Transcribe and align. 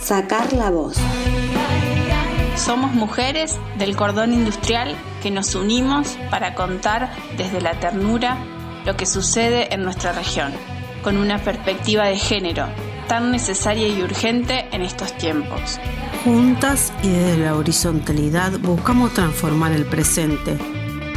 Sacar 0.00 0.52
la 0.52 0.70
voz. 0.70 0.96
Somos 2.56 2.92
mujeres 2.92 3.58
del 3.78 3.96
cordón 3.96 4.32
industrial 4.32 4.96
que 5.22 5.30
nos 5.30 5.54
unimos 5.54 6.18
para 6.30 6.54
contar 6.54 7.10
desde 7.36 7.60
la 7.60 7.78
ternura 7.78 8.38
lo 8.84 8.96
que 8.96 9.06
sucede 9.06 9.72
en 9.74 9.82
nuestra 9.82 10.12
región, 10.12 10.52
con 11.02 11.16
una 11.16 11.38
perspectiva 11.38 12.06
de 12.06 12.16
género 12.16 12.66
tan 13.08 13.32
necesaria 13.32 13.88
y 13.88 14.02
urgente 14.02 14.68
en 14.70 14.82
estos 14.82 15.16
tiempos. 15.18 15.80
Juntas 16.24 16.92
y 17.02 17.08
desde 17.08 17.38
la 17.38 17.56
horizontalidad 17.56 18.52
buscamos 18.60 19.12
transformar 19.14 19.72
el 19.72 19.84
presente, 19.84 20.56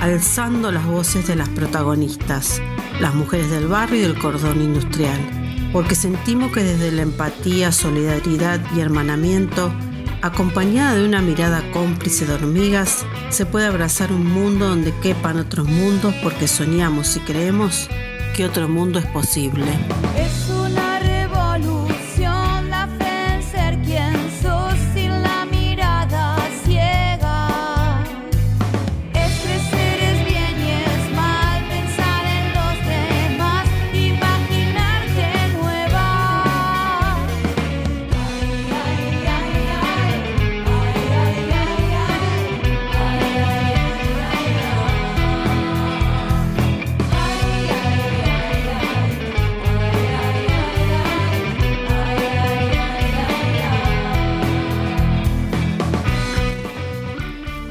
alzando 0.01 0.71
las 0.71 0.87
voces 0.87 1.27
de 1.27 1.35
las 1.35 1.49
protagonistas, 1.49 2.61
las 2.99 3.13
mujeres 3.13 3.51
del 3.51 3.67
barrio 3.67 3.99
y 3.99 4.01
del 4.01 4.17
cordón 4.17 4.61
industrial, 4.61 5.42
porque 5.73 5.95
sentimos 5.95 6.51
que 6.53 6.63
desde 6.63 6.91
la 6.91 7.01
empatía, 7.01 7.71
solidaridad 7.71 8.61
y 8.75 8.79
hermanamiento, 8.79 9.73
acompañada 10.21 10.95
de 10.95 11.05
una 11.05 11.21
mirada 11.21 11.63
cómplice 11.71 12.25
de 12.25 12.35
hormigas, 12.35 13.05
se 13.29 13.45
puede 13.47 13.65
abrazar 13.65 14.13
un 14.13 14.25
mundo 14.25 14.69
donde 14.69 14.93
quepan 15.01 15.39
otros 15.39 15.67
mundos 15.67 16.13
porque 16.21 16.47
soñamos 16.47 17.17
y 17.17 17.19
creemos 17.21 17.89
que 18.35 18.45
otro 18.45 18.69
mundo 18.69 18.99
es 18.99 19.05
posible. 19.07 19.73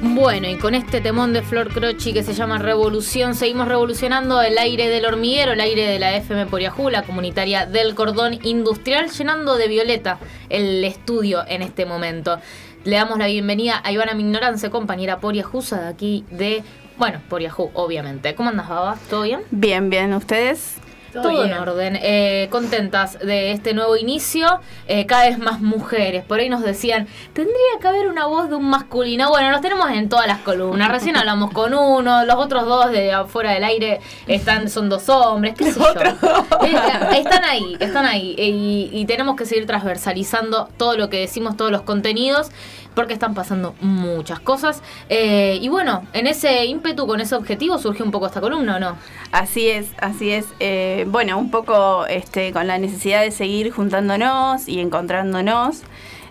Bueno, 0.05 0.48
y 0.48 0.56
con 0.56 0.75
este 0.75 1.00
temón 1.00 1.33
de 1.33 1.42
Flor 1.42 1.72
Croci 1.72 2.12
que 2.12 2.25
se 2.25 2.34
llama 2.34 2.58
Revolución, 2.58 3.36
seguimos 3.36 3.69
revolucionando 3.69 4.42
el 4.42 4.59
aire 4.59 4.89
del 4.89 5.06
hormiguero, 5.06 5.53
el 5.53 5.61
aire 5.61 5.86
de 5.86 6.00
la 6.00 6.17
FM 6.17 6.47
Poriajú, 6.47 6.91
la 6.91 7.05
comunitaria 7.05 7.67
del 7.67 7.94
cordón 7.94 8.36
industrial, 8.42 9.11
llenando 9.11 9.56
de 9.56 9.69
violeta 9.69 10.19
el 10.48 10.84
estudio 10.84 11.44
en 11.47 11.62
este 11.62 11.86
momento. 11.86 12.41
Le 12.83 12.97
damos 12.97 13.17
la 13.17 13.28
bienvenida 13.28 13.81
a 13.84 13.92
Ivana 13.92 14.14
Mignorance, 14.14 14.70
compañera 14.70 15.20
Poriajusa 15.20 15.83
de 15.83 15.89
aquí 15.89 16.25
de, 16.33 16.64
bueno, 16.98 17.20
Poriajú, 17.28 17.70
obviamente. 17.75 18.34
¿Cómo 18.34 18.50
andas, 18.50 18.69
Baba? 18.69 18.98
¿Todo 19.09 19.22
bien? 19.22 19.42
Bien, 19.53 19.89
bien. 19.89 20.14
¿Ustedes? 20.14 20.78
Todo, 21.13 21.45
en 21.45 21.53
orden. 21.53 21.99
Eh, 22.01 22.49
contentas 22.51 23.19
de 23.19 23.53
este 23.53 23.75
nuevo 23.75 23.97
inicio. 23.97 24.61
Eh, 24.89 25.07
cada 25.07 25.25
vez 25.25 25.39
más 25.39 25.61
mujeres. 25.61 26.25
Por 26.25 26.41
ahí 26.41 26.49
nos 26.49 26.63
decían, 26.63 27.07
tendría 27.33 27.57
que 27.81 27.89
haber 27.89 28.09
una 28.09 28.27
voz 28.27 28.49
de 28.49 28.57
un 28.57 28.69
masculino. 28.69 29.29
Bueno, 29.29 29.51
los 29.51 29.61
tenemos 29.61 29.91
en 29.91 30.09
todas 30.09 30.27
las 30.27 30.39
columnas. 30.39 30.91
Recién 30.91 31.17
hablamos 31.17 31.53
con 31.53 31.75
uno, 31.75 32.25
los 32.25 32.37
otros 32.37 32.65
dos 32.67 32.91
de 32.91 33.13
afuera 33.13 33.53
del 33.53 33.65
aire 33.65 34.01
están, 34.27 34.69
son 34.69 34.89
dos 34.89 35.09
hombres. 35.09 35.55
¿Qué 35.57 35.73
sé 35.73 35.81
yo? 35.81 35.87
Eh, 35.93 37.19
están 37.19 37.45
ahí, 37.45 37.77
están 37.81 38.07
ahí. 38.07 38.35
Y, 38.39 38.91
y 38.93 39.05
tenemos 39.07 39.37
que 39.37 39.45
seguir 39.45 39.67
transversalizando 39.67 40.69
todo 40.77 40.97
lo 40.97 41.11
que 41.11 41.19
decimos, 41.19 41.57
todos 41.57 41.71
los 41.71 41.83
contenidos 41.83 42.51
porque 42.95 43.15
están 43.15 43.35
pasando 43.35 43.75
muchas 43.81 44.41
cosas. 44.41 44.83
Eh, 45.09 45.59
y 45.61 45.69
bueno, 45.69 46.07
en 46.12 46.27
ese 46.27 46.67
ímpetu, 46.67 47.07
con 47.07 47.21
ese 47.21 47.34
objetivo, 47.34 47.78
surgió 47.78 48.05
un 48.05 48.11
poco 48.11 48.27
esta 48.27 48.41
columna, 48.41 48.77
¿o 48.77 48.81
no? 48.81 48.97
Así 49.33 49.69
es, 49.69 49.91
así 50.00 50.31
es. 50.31 50.47
Eh, 50.61 51.05
bueno, 51.09 51.39
un 51.39 51.50
poco 51.50 52.06
este, 52.06 52.53
con 52.53 52.66
la 52.66 52.78
necesidad 52.78 53.22
de 53.22 53.31
seguir 53.31 53.71
juntándonos 53.71 54.69
y 54.69 54.81
encontrándonos. 54.81 55.83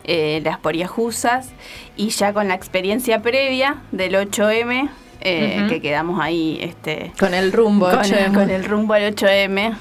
Eh, 0.04 0.42
las 0.44 0.58
poriajusas 0.58 1.50
y 1.96 2.10
ya 2.10 2.34
con 2.34 2.48
la 2.48 2.56
experiencia 2.56 3.22
previa 3.22 3.84
del 3.92 4.16
8M 4.16 4.90
que 5.22 5.80
quedamos 5.80 6.20
ahí 6.20 6.58
este 6.60 7.12
con 7.20 7.36
el 7.36 7.52
rumbo 7.52 7.88
con, 7.88 8.34
con 8.34 8.50
el 8.50 8.66
rumbo 8.66 8.96
al 8.96 9.16
8M 9.16 9.76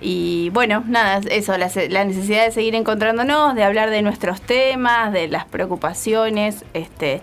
y 0.00 0.50
bueno, 0.50 0.84
nada, 0.86 1.20
eso, 1.30 1.56
la, 1.56 2.04
necesidad 2.04 2.44
de 2.44 2.50
seguir 2.50 2.74
encontrándonos, 2.74 3.54
de 3.54 3.64
hablar 3.64 3.90
de 3.90 4.02
nuestros 4.02 4.40
temas, 4.40 5.12
de 5.12 5.28
las 5.28 5.46
preocupaciones 5.46 6.64
este, 6.74 7.22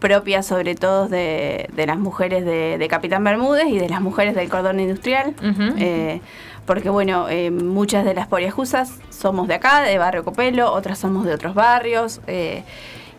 propias 0.00 0.46
sobre 0.46 0.74
todo 0.74 1.08
de, 1.08 1.68
las 1.76 1.98
mujeres 1.98 2.44
de, 2.44 2.86
Capitán 2.88 3.24
Bermúdez 3.24 3.68
y 3.68 3.78
de 3.78 3.88
las 3.88 4.00
mujeres 4.00 4.34
del 4.34 4.48
cordón 4.48 4.80
industrial. 4.80 5.34
Eh, 5.78 6.20
porque 6.64 6.88
bueno, 6.88 7.28
eh, 7.28 7.50
muchas 7.50 8.06
de 8.06 8.14
las 8.14 8.26
poriajusas 8.26 8.98
somos 9.10 9.46
de 9.46 9.54
acá, 9.54 9.82
de 9.82 9.98
Barrio 9.98 10.24
Copelo, 10.24 10.72
otras 10.72 10.98
somos 10.98 11.26
de 11.26 11.34
otros 11.34 11.54
barrios 11.54 12.22
eh, 12.26 12.62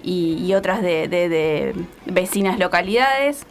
y, 0.03 0.51
otras 0.55 0.81
de 0.81 1.75
vecinas 2.07 2.57
localidades. 2.57 3.45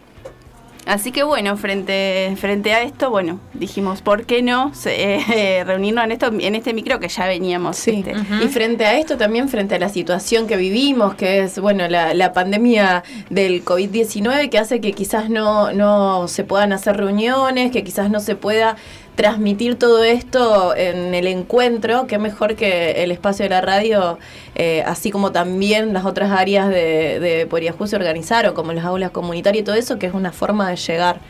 Así 0.87 1.13
que 1.13 1.23
bueno, 1.23 1.57
frente, 1.57 2.35
frente 2.39 2.75
a 2.75 2.83
esto, 2.83 3.11
bueno, 3.11 3.41
dijimos, 3.55 4.03
¿por 4.03 4.27
qué 4.27 4.43
no 4.43 4.73
eh, 4.85 5.63
reunirnos 5.67 6.05
en 6.05 6.13
esto 6.13 6.27
en 6.27 6.55
este 6.55 6.75
micro 6.75 7.01
que 7.01 7.09
ya 7.09 7.27
veníamos? 7.27 7.77
Sí. 7.77 8.05
Este, 8.07 8.15
y 8.45 8.49
frente 8.49 8.85
a 8.85 8.99
esto 8.99 9.17
también, 9.17 9.49
frente 9.49 9.77
a 9.77 9.79
la 9.79 9.89
situación 9.89 10.47
que 10.47 10.57
vivimos, 10.57 11.15
que 11.15 11.41
es, 11.45 11.59
bueno, 11.59 11.89
la, 11.89 12.13
la 12.13 12.33
pandemia 12.33 13.03
del 13.31 13.65
COVID-19, 13.65 14.51
que 14.51 14.59
hace 14.59 14.81
que 14.81 14.93
quizás 14.93 15.31
no, 15.31 15.73
no 15.73 16.29
se 16.29 16.45
puedan 16.45 16.73
hacer 16.73 16.97
reuniones, 16.97 17.71
que 17.71 17.83
quizás 17.83 18.11
no 18.11 18.21
se 18.21 18.37
pueda 18.37 18.77
transmitir 19.15 19.79
todo 19.79 20.03
esto 20.03 20.75
en 20.77 21.15
el 21.15 21.27
encuentro, 21.27 22.07
qué 22.07 22.19
mejor 22.19 22.57
que 22.57 23.03
el 23.03 23.11
espacio 23.11 23.45
de 23.45 23.51
la 23.51 23.61
radio, 23.61 24.19
eh, 24.55 24.83
así 24.87 25.11
como 25.11 25.33
también 25.33 25.93
las 25.93 26.05
otras 26.05 26.31
áreas 26.31 26.69
de, 26.69 27.21
de 27.21 27.47
Poriajú 27.47 27.87
se 27.87 27.97
organizaron, 27.97 28.55
como 28.55 28.73
las 28.73 28.85
aulas 28.85 29.11
comunitarias 29.11 29.63
y 29.63 29.65
todo 29.65 29.77
eso, 29.77 29.99
que 29.99 30.07
es 30.07 30.15
una 30.15 30.33
forma 30.33 30.69
de 30.69 30.77
llegar. 30.77 31.21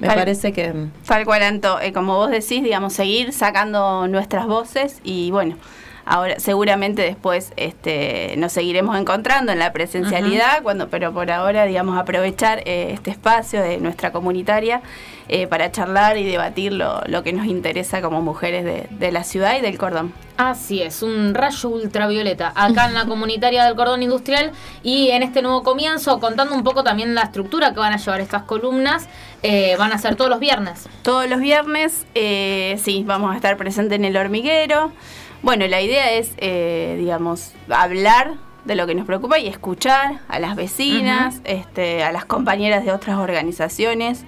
Me 0.00 0.08
parece 0.08 0.52
que... 0.52 0.72
Tal 1.06 1.26
cual, 1.26 1.42
Anto, 1.42 1.78
eh, 1.78 1.92
como 1.92 2.16
vos 2.16 2.30
decís, 2.30 2.62
digamos, 2.62 2.94
seguir 2.94 3.34
sacando 3.34 4.08
nuestras 4.08 4.46
voces 4.46 4.98
y 5.04 5.30
bueno, 5.30 5.56
ahora 6.10 6.40
seguramente 6.40 7.02
después 7.02 7.52
este, 7.56 8.34
nos 8.36 8.52
seguiremos 8.52 8.98
encontrando 8.98 9.52
en 9.52 9.60
la 9.60 9.72
presencialidad, 9.72 10.62
cuando, 10.62 10.88
pero 10.88 11.12
por 11.12 11.30
ahora, 11.30 11.64
digamos, 11.66 11.96
aprovechar 11.96 12.62
eh, 12.66 12.90
este 12.92 13.12
espacio 13.12 13.62
de 13.62 13.78
nuestra 13.78 14.10
comunitaria 14.10 14.82
eh, 15.28 15.46
para 15.46 15.70
charlar 15.70 16.18
y 16.18 16.24
debatir 16.24 16.72
lo, 16.72 17.22
que 17.22 17.32
nos 17.32 17.46
interesa 17.46 18.02
como 18.02 18.20
mujeres 18.20 18.88
de, 18.90 19.12
la 19.12 19.22
ciudad 19.22 19.56
y 19.56 19.60
del 19.60 19.78
cordón. 19.78 20.12
Así 20.36 20.82
es, 20.82 21.04
un 21.04 21.34
rayo 21.34 21.68
ultravioleta 21.68 22.52
acá 22.56 22.86
en 22.86 22.94
la 22.94 23.04
comunitaria 23.08 23.64
del 23.64 23.76
cordón 23.76 24.02
industrial 24.02 24.50
y 24.82 25.10
en 25.10 25.22
este 25.22 25.42
nuevo 25.42 25.62
comienzo 25.62 26.18
contando 26.18 26.56
un 26.56 26.64
poco 26.64 26.82
también 26.82 27.14
la 27.14 27.22
estructura 27.22 27.72
que 27.72 27.78
van 27.78 27.92
a 27.92 27.98
llevar 27.98 28.20
estas 28.20 28.42
columnas, 28.42 29.08
eh, 29.42 29.76
van 29.78 29.92
a 29.92 29.98
ser 29.98 30.16
todos 30.16 30.30
los 30.30 30.40
viernes. 30.40 30.88
Todos 31.02 31.28
los 31.28 31.40
viernes, 31.40 32.06
eh, 32.14 32.78
sí, 32.82 33.04
vamos 33.06 33.32
a 33.32 33.36
estar 33.36 33.56
presentes 33.56 33.98
en 33.98 34.04
el 34.04 34.16
hormiguero. 34.16 34.92
Bueno, 35.42 35.66
la 35.66 35.80
idea 35.80 36.12
es, 36.12 36.36
digamos, 36.98 37.54
hablar 37.70 38.34
de 38.64 38.74
lo 38.74 38.86
que 38.86 38.94
nos 38.94 39.06
preocupa 39.06 39.38
y 39.38 39.48
escuchar 39.48 40.20
a 40.28 40.38
las 40.38 40.54
vecinas, 40.54 41.40
este, 41.44 42.04
a 42.04 42.12
las 42.12 42.26
compañeras 42.26 42.84
de 42.84 42.92
otras 42.92 43.16
organizaciones. 43.16 44.24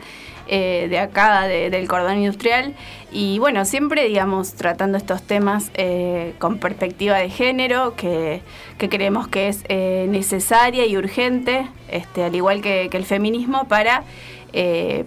Eh, 0.49 0.89
de 0.91 0.99
acá, 0.99 1.47
del 1.47 1.87
cordón 1.87 2.19
industrial. 2.19 2.75
Y 3.12 3.39
bueno, 3.39 3.65
siempre, 3.65 4.09
digamos, 4.09 4.55
tratando 4.55 4.99
estos 4.99 5.23
temas 5.23 5.71
eh, 5.75 6.34
con 6.41 6.59
perspectiva 6.59 7.17
de 7.17 7.31
género, 7.31 7.94
que, 7.94 8.43
creemos 8.76 9.29
que 9.29 9.49
es 9.49 9.64
eh, 9.69 10.06
necesaria 10.11 10.85
y 10.85 10.97
urgente, 10.97 11.69
este, 11.88 12.25
al 12.25 12.35
igual 12.35 12.61
que, 12.61 12.88
que 12.91 12.97
el 12.97 13.05
feminismo, 13.05 13.69
para 13.69 14.03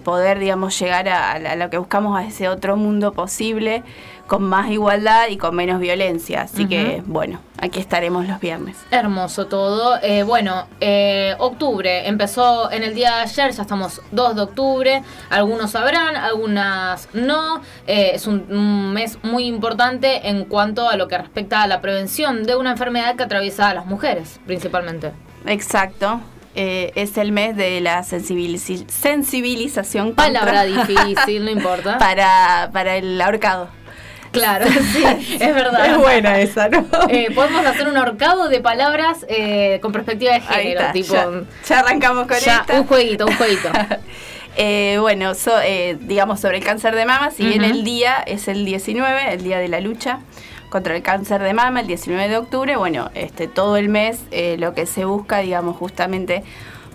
poder, 0.04 0.40
digamos, 0.40 0.78
llegar 0.80 1.08
a, 1.10 1.34
a, 1.34 1.56
lo 1.56 1.70
que 1.70 1.78
buscamos, 1.78 2.18
a 2.18 2.26
ese 2.26 2.50
otro 2.50 2.78
mundo 2.78 3.14
posible 3.14 3.84
con 4.28 4.44
más 4.44 4.70
igualdad 4.72 5.28
y 5.30 5.38
con 5.38 5.56
menos 5.56 5.80
violencia. 5.80 6.44
Así 6.44 6.68
que, 6.68 7.04
bueno, 7.06 7.40
aquí 7.60 7.80
estaremos 7.80 8.28
los 8.28 8.40
viernes. 8.40 8.78
Hermoso 8.92 9.48
todo. 9.48 10.00
Eh, 10.02 10.24
bueno, 10.24 10.68
eh, 10.82 11.36
octubre 11.38 12.08
empezó 12.08 12.72
en 12.72 12.84
el 12.84 12.96
día 12.96 13.18
de 13.18 13.22
ayer, 13.24 13.52
ya 13.52 13.62
estamos 13.62 14.02
2 14.12 14.36
de 14.36 14.42
octubre. 14.42 15.04
Algunos 15.30 15.72
sabrán, 15.72 16.16
algunas 16.16 17.08
no. 17.14 17.62
Eh, 17.88 18.12
es 18.14 18.28
un, 18.28 18.94
mes 18.94 19.20
muy 19.24 19.46
importante 19.46 20.30
en 20.30 20.46
cuanto 20.46 20.90
a 20.90 20.96
lo 20.96 21.08
que 21.08 21.18
respecta 21.18 21.62
a 21.62 21.68
la 21.68 21.82
prevención 21.82 22.44
de 22.44 22.56
una 22.56 22.72
enfermedad 22.72 23.16
que 23.16 23.24
atraviesa 23.24 23.70
a 23.70 23.74
las 23.74 23.86
mujeres, 23.86 24.40
principalmente. 24.46 25.12
Exacto. 25.46 26.20
Es 26.56 27.18
el 27.18 27.32
mes 27.32 27.56
de 27.56 27.80
la 27.82 28.04
sensibilización. 28.04 30.16
Palabra 30.16 30.64
difícil, 30.66 31.46
no 31.46 31.52
importa. 31.52 31.98
Para, 31.98 32.70
para 32.74 32.98
el 32.98 33.20
ahorcado. 33.22 33.70
Claro, 34.32 34.66
sí, 34.94 35.04
es 35.40 35.56
verdad. 35.56 35.86
Es 35.86 35.98
buena 35.98 36.40
esa, 36.40 36.68
¿no? 36.68 36.86
Eh, 37.08 37.30
podemos 37.34 37.66
hacer 37.66 37.88
un 37.88 37.96
horcado 37.98 38.50
de 38.50 38.60
palabras 38.60 39.26
eh, 39.30 39.80
con 39.82 39.94
perspectiva 39.94 40.34
de 40.34 40.42
género, 40.42 40.82
está, 40.82 40.92
tipo. 40.92 41.14
ya, 41.14 41.30
ya 41.68 41.80
arrancamos 41.80 42.28
con 42.28 42.38
ya, 42.40 42.58
esta. 42.58 42.82
un 42.82 42.88
jueguito, 42.88 43.26
un 43.26 43.36
jueguito. 43.36 43.70
Eh, 44.58 44.96
bueno, 45.02 45.36
so- 45.36 45.60
eh, 45.62 45.98
digamos 46.00 46.40
sobre 46.40 46.60
el 46.60 46.64
cáncer 46.64 46.96
de 46.96 47.04
mama, 47.06 47.30
si 47.30 47.46
bien 47.46 47.66
el 47.66 47.84
día 47.84 48.24
es 48.26 48.48
el 48.48 48.64
19, 48.64 49.34
el 49.34 49.44
día 49.44 49.60
de 49.60 49.68
la 49.68 49.82
lucha 49.82 50.20
contra 50.76 50.94
el 50.94 51.04
cáncer 51.04 51.42
de 51.42 51.54
mama, 51.54 51.80
el 51.80 51.88
19 51.88 52.28
de 52.28 52.36
octubre, 52.36 52.76
bueno, 52.76 53.10
este 53.16 53.48
todo 53.48 53.78
el 53.78 53.88
mes 53.88 54.20
eh, 54.32 54.58
lo 54.60 54.74
que 54.74 54.86
se 54.86 55.06
busca, 55.06 55.38
digamos, 55.38 55.78
justamente 55.78 56.44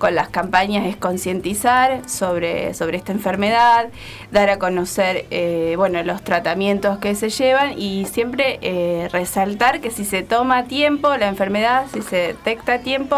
con 0.00 0.16
las 0.16 0.28
campañas 0.30 0.86
es 0.86 0.96
concientizar 0.96 2.08
sobre, 2.08 2.74
sobre 2.74 2.96
esta 2.96 3.12
enfermedad, 3.12 3.90
dar 4.32 4.50
a 4.50 4.58
conocer 4.58 5.26
eh, 5.30 5.74
bueno, 5.76 6.02
los 6.02 6.22
tratamientos 6.22 6.98
que 6.98 7.14
se 7.14 7.28
llevan 7.28 7.78
y 7.78 8.06
siempre 8.06 8.58
eh, 8.62 9.08
resaltar 9.12 9.80
que 9.80 9.90
si 9.90 10.04
se 10.04 10.22
toma 10.22 10.64
tiempo 10.64 11.16
la 11.16 11.28
enfermedad, 11.28 11.84
si 11.92 12.02
se 12.02 12.16
detecta 12.16 12.74
a 12.74 12.78
tiempo, 12.80 13.16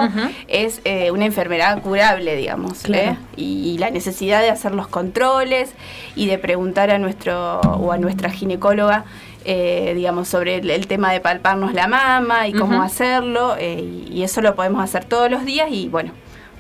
es 0.49 0.83
eh, 0.85 1.11
una 1.13 1.25
enfermedad 1.25 1.81
curable, 1.81 2.37
digamos. 2.37 2.83
Claro. 2.83 3.13
¿eh? 3.13 3.17
Y, 3.37 3.79
la 3.79 3.91
necesidad 3.91 4.43
de 4.43 4.51
hacer 4.51 4.75
los 4.75 4.87
controles 4.87 5.73
y 6.15 6.27
de 6.27 6.39
preguntar 6.39 6.91
a 6.91 6.99
nuestro 6.99 7.61
o 7.61 7.91
a 7.91 7.99
nuestra 7.99 8.31
ginecóloga. 8.31 9.05
Eh, 9.45 9.93
digamos, 9.95 10.29
sobre 10.29 10.57
el, 10.57 10.71
el 10.71 10.87
tema 10.87 11.13
de 11.13 11.21
palparnos 11.21 11.75
la 11.75 11.87
mama 11.87 12.49
y 12.49 12.53
cómo 12.53 12.83
hacerlo, 12.83 13.57
eh, 13.59 13.81
y, 13.81 14.13
y 14.13 14.23
eso 14.23 14.41
lo 14.41 14.55
podemos 14.55 14.83
hacer 14.83 15.05
todos 15.05 15.31
los 15.31 15.45
días 15.45 15.69
y 15.71 15.89
bueno, 15.89 16.13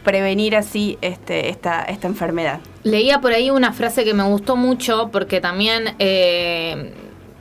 prevenir 0.04 0.56
así 0.56 0.98
este, 1.00 1.48
esta, 1.48 1.82
esta 1.84 2.06
enfermedad. 2.08 2.60
Leía 2.82 3.20
por 3.20 3.32
ahí 3.32 3.50
una 3.50 3.72
frase 3.72 4.04
que 4.04 4.14
me 4.14 4.24
gustó 4.24 4.56
mucho 4.56 5.10
porque 5.12 5.40
también, 5.40 5.94
eh, 5.98 6.92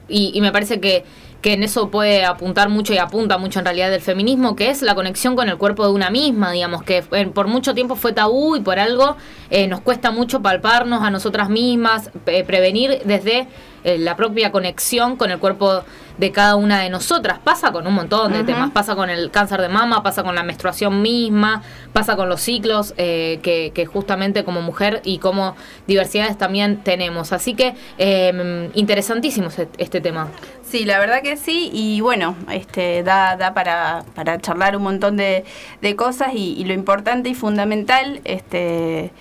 y, 0.07 0.31
y 0.33 0.41
me 0.41 0.51
parece 0.51 0.79
que, 0.79 1.03
que 1.41 1.53
en 1.53 1.63
eso 1.63 1.89
puede 1.89 2.23
apuntar 2.23 2.69
mucho 2.69 2.93
y 2.93 2.97
apunta 2.97 3.37
mucho 3.37 3.59
en 3.59 3.65
realidad 3.65 3.89
del 3.89 4.01
feminismo, 4.01 4.55
que 4.55 4.69
es 4.69 4.81
la 4.81 4.95
conexión 4.95 5.35
con 5.35 5.49
el 5.49 5.57
cuerpo 5.57 5.85
de 5.85 5.91
una 5.91 6.09
misma, 6.09 6.51
digamos, 6.51 6.83
que 6.83 7.01
por 7.33 7.47
mucho 7.47 7.73
tiempo 7.73 7.95
fue 7.95 8.13
tabú 8.13 8.55
y 8.55 8.61
por 8.61 8.79
algo 8.79 9.17
eh, 9.49 9.67
nos 9.67 9.81
cuesta 9.81 10.11
mucho 10.11 10.41
palparnos 10.41 11.01
a 11.03 11.09
nosotras 11.09 11.49
mismas, 11.49 12.11
eh, 12.27 12.43
prevenir 12.43 13.01
desde 13.05 13.47
eh, 13.83 13.97
la 13.97 14.15
propia 14.15 14.51
conexión 14.51 15.15
con 15.15 15.31
el 15.31 15.39
cuerpo 15.39 15.83
de 16.17 16.31
cada 16.31 16.55
una 16.55 16.79
de 16.81 16.89
nosotras. 16.89 17.39
Pasa 17.39 17.71
con 17.71 17.87
un 17.87 17.95
montón 17.95 18.31
de 18.31 18.43
temas, 18.43 18.69
pasa 18.69 18.95
con 18.95 19.09
el 19.09 19.31
cáncer 19.31 19.59
de 19.59 19.69
mama, 19.69 20.03
pasa 20.03 20.21
con 20.21 20.35
la 20.35 20.43
menstruación 20.43 21.01
misma, 21.01 21.63
pasa 21.93 22.15
con 22.15 22.29
los 22.29 22.41
ciclos 22.41 22.93
eh, 22.97 23.39
que, 23.41 23.71
que 23.73 23.87
justamente 23.87 24.43
como 24.43 24.61
mujer 24.61 25.01
y 25.03 25.17
como 25.17 25.55
diversidades 25.87 26.37
también 26.37 26.83
tenemos. 26.83 27.33
Así 27.33 27.55
que 27.55 27.73
eh, 27.97 28.69
interesantísimo 28.75 29.47
este, 29.47 29.67
este 29.79 29.99
tema. 29.99 30.27
Sí, 30.71 30.85
la 30.85 30.99
verdad 30.99 31.21
que 31.21 31.35
sí, 31.35 31.69
y 31.73 31.99
bueno, 31.99 32.33
este 32.49 33.03
da, 33.03 33.35
da 33.35 33.53
para, 33.53 34.05
para 34.15 34.39
charlar 34.39 34.77
un 34.77 34.83
montón 34.83 35.17
de, 35.17 35.43
de 35.81 35.95
cosas 35.97 36.29
y, 36.33 36.53
y 36.53 36.63
lo 36.63 36.73
importante 36.73 37.27
y 37.27 37.35
fundamental 37.35 38.21
este, 38.23 39.11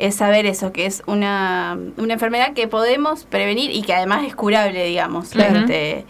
es 0.00 0.16
saber 0.16 0.46
eso, 0.46 0.72
que 0.72 0.84
es 0.84 1.04
una, 1.06 1.78
una 1.96 2.14
enfermedad 2.14 2.54
que 2.54 2.66
podemos 2.66 3.22
prevenir 3.22 3.70
y 3.70 3.82
que 3.82 3.94
además 3.94 4.26
es 4.26 4.34
curable, 4.34 4.84
digamos. 4.84 5.28
Claro. 5.28 5.60
Este, 5.60 6.04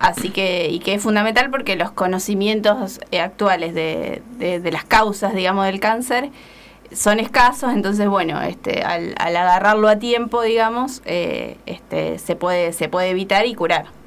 así 0.00 0.30
que, 0.30 0.70
y 0.70 0.80
que 0.80 0.94
es 0.94 1.02
fundamental 1.04 1.48
porque 1.48 1.76
los 1.76 1.92
conocimientos 1.92 2.98
eh, 3.12 3.20
actuales 3.20 3.74
de, 3.74 4.22
de, 4.38 4.58
de 4.58 4.72
las 4.72 4.82
causas, 4.82 5.36
digamos, 5.36 5.66
del 5.66 5.78
cáncer 5.78 6.30
son 6.92 7.20
escasos, 7.20 7.72
entonces 7.72 8.08
bueno, 8.08 8.42
este, 8.42 8.82
al, 8.82 9.14
al 9.18 9.36
agarrarlo 9.36 9.88
a 9.88 10.00
tiempo, 10.00 10.42
digamos, 10.42 11.00
eh, 11.04 11.58
este, 11.64 12.18
se 12.18 12.34
puede, 12.34 12.72
se 12.72 12.88
puede 12.88 13.10
evitar 13.10 13.46
y 13.46 13.54
curar. 13.54 14.01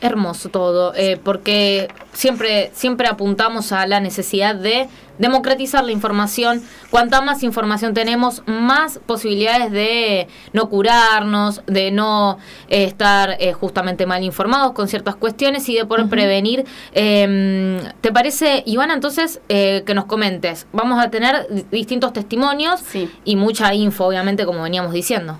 Hermoso 0.00 0.48
todo, 0.48 0.92
eh, 0.94 1.18
porque 1.22 1.88
siempre, 2.12 2.70
siempre 2.72 3.08
apuntamos 3.08 3.72
a 3.72 3.84
la 3.88 3.98
necesidad 3.98 4.54
de 4.54 4.86
democratizar 5.18 5.82
la 5.82 5.90
información. 5.90 6.62
Cuanta 6.90 7.20
más 7.20 7.42
información 7.42 7.94
tenemos, 7.94 8.44
más 8.46 9.00
posibilidades 9.06 9.72
de 9.72 10.28
no 10.52 10.68
curarnos, 10.70 11.62
de 11.66 11.90
no 11.90 12.38
eh, 12.68 12.84
estar 12.84 13.36
eh, 13.40 13.52
justamente 13.54 14.06
mal 14.06 14.22
informados 14.22 14.70
con 14.70 14.86
ciertas 14.86 15.16
cuestiones 15.16 15.68
y 15.68 15.74
de 15.74 15.84
poder 15.84 16.08
prevenir. 16.08 16.64
Eh, 16.92 17.80
¿Te 18.00 18.12
parece, 18.12 18.62
Ivana, 18.66 18.94
entonces 18.94 19.40
eh, 19.48 19.82
que 19.84 19.94
nos 19.94 20.04
comentes? 20.04 20.68
Vamos 20.72 21.04
a 21.04 21.10
tener 21.10 21.48
di- 21.50 21.66
distintos 21.72 22.12
testimonios 22.12 22.78
Sí. 22.80 23.10
y 23.24 23.34
mucha 23.34 23.74
info, 23.74 24.04
obviamente, 24.06 24.46
como 24.46 24.62
veníamos 24.62 24.92
diciendo. 24.92 25.38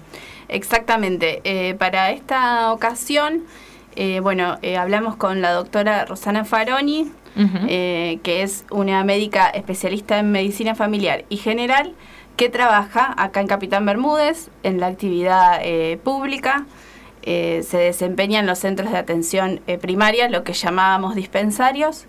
Exactamente. 0.49 1.41
Eh, 1.45 1.75
para 1.79 2.11
esta 2.11 2.73
ocasión, 2.73 3.45
eh, 4.01 4.21
bueno, 4.21 4.59
eh, 4.63 4.77
hablamos 4.77 5.17
con 5.17 5.43
la 5.43 5.51
doctora 5.51 6.05
Rosana 6.05 6.45
Faroni, 6.45 7.11
eh, 7.67 8.21
que 8.23 8.45
es 8.45 8.65
una 8.71 9.03
médica 9.03 9.49
especialista 9.49 10.21
en 10.21 10.31
medicina 10.31 10.77
familiar 10.77 11.25
y 11.29 11.37
general 11.37 11.95
que 12.37 12.49
trabaja 12.49 13.13
acá 13.17 13.41
en 13.41 13.49
Capitán 13.49 13.85
Bermúdez 13.87 14.51
en 14.63 14.79
la 14.79 14.87
actividad 14.87 15.61
pública. 16.05 16.67
Se 17.25 17.77
desempeña 17.77 18.39
en 18.39 18.47
los 18.47 18.61
centros 18.61 18.93
de 18.93 18.99
atención 18.99 19.61
primaria, 19.81 20.29
lo 20.29 20.45
que 20.45 20.53
llamábamos 20.53 21.17
dispensarios. 21.17 22.07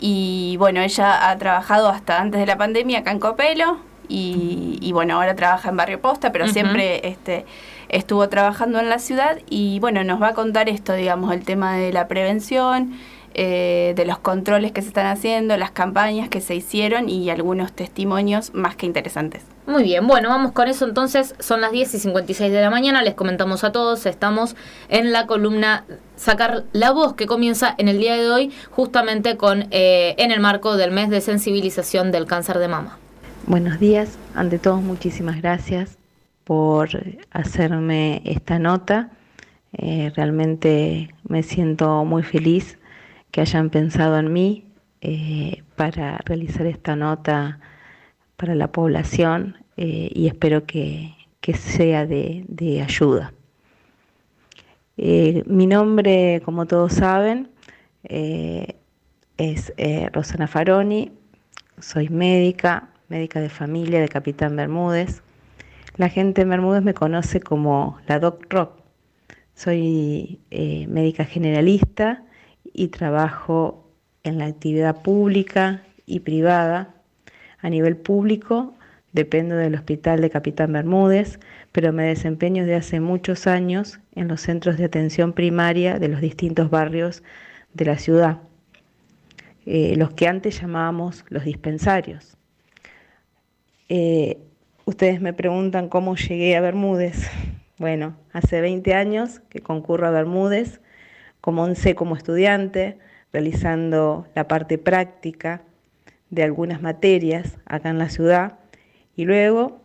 Y 0.00 0.56
bueno, 0.58 0.80
ella 0.80 1.30
ha 1.30 1.38
trabajado 1.38 1.88
hasta 1.88 2.20
antes 2.20 2.40
de 2.40 2.46
la 2.46 2.58
pandemia 2.58 2.98
acá 2.98 3.12
en 3.12 3.20
Copelo 3.20 3.78
y, 4.08 4.78
y 4.80 4.90
bueno, 4.90 5.14
ahora 5.14 5.36
trabaja 5.36 5.68
en 5.68 5.76
Barrio 5.76 6.00
Posta, 6.00 6.32
pero 6.32 6.48
siempre 6.48 7.06
este, 7.06 7.46
estuvo 7.88 8.28
trabajando 8.28 8.78
en 8.78 8.88
la 8.88 8.98
ciudad 8.98 9.38
y 9.48 9.80
bueno, 9.80 10.04
nos 10.04 10.20
va 10.20 10.28
a 10.28 10.34
contar 10.34 10.68
esto, 10.68 10.94
digamos, 10.94 11.32
el 11.32 11.44
tema 11.44 11.76
de 11.76 11.92
la 11.92 12.08
prevención, 12.08 12.92
eh, 13.34 13.92
de 13.94 14.04
los 14.04 14.18
controles 14.18 14.72
que 14.72 14.82
se 14.82 14.88
están 14.88 15.06
haciendo, 15.06 15.56
las 15.56 15.70
campañas 15.70 16.28
que 16.28 16.40
se 16.40 16.54
hicieron 16.54 17.08
y 17.08 17.30
algunos 17.30 17.72
testimonios 17.72 18.52
más 18.54 18.74
que 18.74 18.86
interesantes. 18.86 19.44
Muy 19.66 19.84
bien, 19.84 20.06
bueno, 20.06 20.28
vamos 20.30 20.52
con 20.52 20.66
eso 20.66 20.86
entonces. 20.86 21.34
Son 21.38 21.60
las 21.60 21.70
10 21.70 21.94
y 21.94 21.98
56 21.98 22.50
de 22.50 22.60
la 22.60 22.70
mañana. 22.70 23.02
Les 23.02 23.14
comentamos 23.14 23.64
a 23.64 23.70
todos, 23.70 24.06
estamos 24.06 24.56
en 24.88 25.12
la 25.12 25.26
columna 25.26 25.84
Sacar 26.16 26.64
la 26.72 26.90
voz 26.90 27.14
que 27.14 27.26
comienza 27.26 27.76
en 27.78 27.86
el 27.86 27.98
día 27.98 28.16
de 28.16 28.28
hoy, 28.28 28.52
justamente 28.70 29.36
con 29.36 29.68
eh, 29.70 30.16
en 30.18 30.32
el 30.32 30.40
marco 30.40 30.76
del 30.76 30.90
mes 30.90 31.10
de 31.10 31.20
sensibilización 31.20 32.10
del 32.10 32.26
cáncer 32.26 32.58
de 32.58 32.66
mama. 32.66 32.98
Buenos 33.46 33.78
días, 33.78 34.18
ante 34.34 34.58
todo 34.58 34.78
muchísimas 34.78 35.40
gracias 35.40 35.97
por 36.48 36.88
hacerme 37.30 38.22
esta 38.24 38.58
nota. 38.58 39.10
Eh, 39.74 40.10
realmente 40.16 41.14
me 41.28 41.42
siento 41.42 42.06
muy 42.06 42.22
feliz 42.22 42.78
que 43.30 43.42
hayan 43.42 43.68
pensado 43.68 44.18
en 44.18 44.32
mí 44.32 44.64
eh, 45.02 45.62
para 45.76 46.16
realizar 46.24 46.64
esta 46.64 46.96
nota 46.96 47.60
para 48.38 48.54
la 48.54 48.72
población 48.72 49.58
eh, 49.76 50.10
y 50.14 50.26
espero 50.26 50.64
que, 50.64 51.14
que 51.42 51.52
sea 51.52 52.06
de, 52.06 52.46
de 52.48 52.80
ayuda. 52.80 53.34
Mi 54.96 55.66
nombre, 55.66 56.40
como 56.46 56.64
todos 56.64 56.94
saben, 56.94 57.50
es 58.02 59.72
Rosana 60.12 60.48
Faroni, 60.48 61.12
soy 61.78 62.08
médica, 62.08 62.88
médica 63.08 63.38
de 63.38 63.50
familia 63.50 64.00
de 64.00 64.08
Capitán 64.08 64.56
Bermúdez. 64.56 65.22
La 65.98 66.08
gente 66.08 66.42
en 66.42 66.48
Bermúdez 66.48 66.84
me 66.84 66.94
conoce 66.94 67.40
como 67.40 67.98
la 68.06 68.20
Doc 68.20 68.46
Rock. 68.50 68.70
Soy 69.56 70.38
eh, 70.52 70.86
médica 70.86 71.24
generalista 71.24 72.22
y 72.62 72.88
trabajo 72.88 73.90
en 74.22 74.38
la 74.38 74.46
actividad 74.46 75.02
pública 75.02 75.82
y 76.06 76.20
privada. 76.20 76.94
A 77.60 77.68
nivel 77.68 77.96
público 77.96 78.74
dependo 79.12 79.56
del 79.56 79.74
Hospital 79.74 80.20
de 80.20 80.30
Capitán 80.30 80.72
Bermúdez, 80.72 81.40
pero 81.72 81.92
me 81.92 82.04
desempeño 82.04 82.62
desde 82.62 82.76
hace 82.76 83.00
muchos 83.00 83.48
años 83.48 83.98
en 84.14 84.28
los 84.28 84.42
centros 84.42 84.76
de 84.76 84.84
atención 84.84 85.32
primaria 85.32 85.98
de 85.98 86.06
los 86.06 86.20
distintos 86.20 86.70
barrios 86.70 87.24
de 87.74 87.84
la 87.86 87.98
ciudad, 87.98 88.38
eh, 89.66 89.94
los 89.96 90.12
que 90.12 90.28
antes 90.28 90.60
llamábamos 90.60 91.24
los 91.28 91.42
dispensarios. 91.42 92.36
Eh, 93.88 94.38
ustedes 94.88 95.20
me 95.20 95.34
preguntan 95.34 95.90
cómo 95.90 96.16
llegué 96.16 96.56
a 96.56 96.62
Bermúdez. 96.62 97.28
Bueno, 97.76 98.16
hace 98.32 98.62
20 98.62 98.94
años 98.94 99.40
que 99.50 99.60
concurro 99.60 100.06
a 100.06 100.10
Bermúdez, 100.10 100.80
comencé 101.42 101.94
como 101.94 102.16
estudiante, 102.16 102.96
realizando 103.30 104.26
la 104.34 104.48
parte 104.48 104.78
práctica 104.78 105.60
de 106.30 106.42
algunas 106.42 106.80
materias 106.80 107.58
acá 107.66 107.90
en 107.90 107.98
la 107.98 108.08
ciudad 108.08 108.60
y 109.14 109.26
luego 109.26 109.82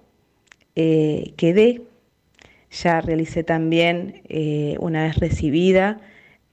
eh, 0.77 1.33
quedé, 1.35 1.81
ya 2.71 3.01
realicé 3.01 3.43
también, 3.43 4.21
eh, 4.29 4.77
una 4.79 5.03
vez 5.03 5.17
recibida, 5.17 5.99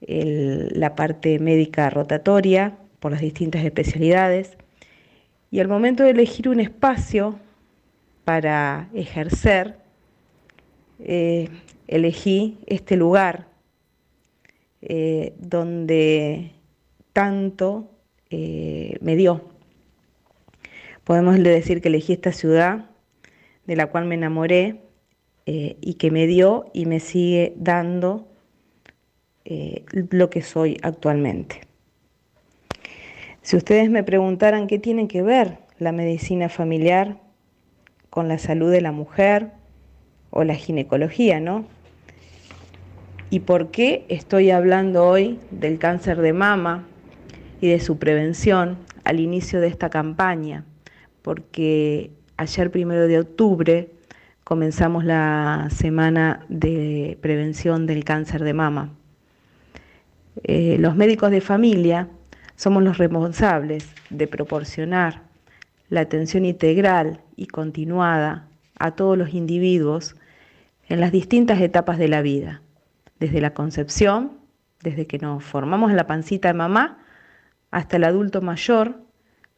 la 0.01 0.95
parte 0.95 1.37
médica 1.37 1.89
rotatoria 1.91 2.75
por 2.99 3.11
las 3.11 3.21
distintas 3.21 3.63
especialidades 3.63 4.57
y 5.51 5.59
al 5.59 5.67
momento 5.67 6.03
de 6.03 6.09
elegir 6.09 6.49
un 6.49 6.59
espacio 6.59 7.39
para 8.23 8.89
ejercer, 8.93 9.77
eh, 10.99 11.49
elegí 11.87 12.59
este 12.67 12.95
lugar, 12.95 13.47
eh, 14.81 15.33
donde 15.39 16.51
tanto 17.13 17.91
eh, 18.29 18.97
me 19.01 19.15
dio. 19.15 19.49
Podemos 21.03 21.41
decir 21.41 21.81
que 21.81 21.89
elegí 21.89 22.13
esta 22.13 22.31
ciudad 22.31 22.89
de 23.65 23.75
la 23.75 23.87
cual 23.87 24.05
me 24.05 24.15
enamoré 24.15 24.81
y 25.43 25.95
que 25.95 26.11
me 26.11 26.27
dio 26.27 26.65
y 26.71 26.85
me 26.85 27.01
sigue 27.01 27.53
dando 27.57 28.29
lo 29.91 30.29
que 30.29 30.41
soy 30.41 30.77
actualmente. 30.81 31.61
Si 33.41 33.57
ustedes 33.57 33.89
me 33.89 34.03
preguntaran 34.03 34.67
qué 34.67 34.79
tiene 34.79 35.09
que 35.09 35.23
ver 35.23 35.57
la 35.77 35.91
medicina 35.91 36.47
familiar 36.47 37.19
con 38.11 38.27
la 38.27 38.37
salud 38.37 38.69
de 38.69 38.81
la 38.81 38.91
mujer 38.91 39.47
o 40.29 40.43
la 40.43 40.53
ginecología, 40.53 41.39
¿no? 41.39 41.65
¿Y 43.31 43.39
por 43.39 43.71
qué 43.71 44.05
estoy 44.09 44.51
hablando 44.51 45.07
hoy 45.07 45.39
del 45.49 45.79
cáncer 45.79 46.19
de 46.19 46.33
mama 46.33 46.83
y 47.61 47.69
de 47.69 47.79
su 47.79 47.97
prevención 47.97 48.77
al 49.05 49.21
inicio 49.21 49.61
de 49.61 49.67
esta 49.67 49.89
campaña? 49.89 50.65
Porque 51.21 52.11
ayer 52.35 52.69
primero 52.69 53.07
de 53.07 53.19
octubre 53.19 53.89
comenzamos 54.43 55.05
la 55.05 55.69
semana 55.71 56.45
de 56.49 57.17
prevención 57.21 57.87
del 57.87 58.03
cáncer 58.03 58.43
de 58.43 58.53
mama. 58.53 58.89
Eh, 60.43 60.75
los 60.79 60.97
médicos 60.97 61.31
de 61.31 61.39
familia 61.39 62.09
somos 62.57 62.83
los 62.83 62.97
responsables 62.97 63.87
de 64.09 64.27
proporcionar 64.27 65.30
la 65.91 66.01
atención 66.01 66.45
integral 66.45 67.19
y 67.35 67.47
continuada 67.47 68.47
a 68.79 68.91
todos 68.91 69.17
los 69.17 69.33
individuos 69.33 70.15
en 70.87 71.01
las 71.01 71.11
distintas 71.11 71.59
etapas 71.59 71.99
de 71.99 72.07
la 72.07 72.21
vida 72.21 72.61
desde 73.19 73.41
la 73.41 73.53
concepción, 73.53 74.31
desde 74.81 75.05
que 75.05 75.19
nos 75.19 75.43
formamos 75.43 75.91
en 75.91 75.97
la 75.97 76.07
pancita 76.07 76.47
de 76.47 76.53
mamá, 76.53 76.99
hasta 77.71 77.97
el 77.97 78.05
adulto 78.05 78.41
mayor, 78.41 79.01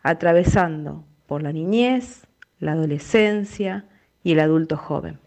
atravesando 0.02 1.06
por 1.28 1.44
la 1.44 1.54
niñez, 1.54 2.28
la 2.60 2.72
adolescencia 2.72 3.86
y 4.24 4.32
el 4.32 4.40
adulto 4.40 4.76
joven. 4.76 5.20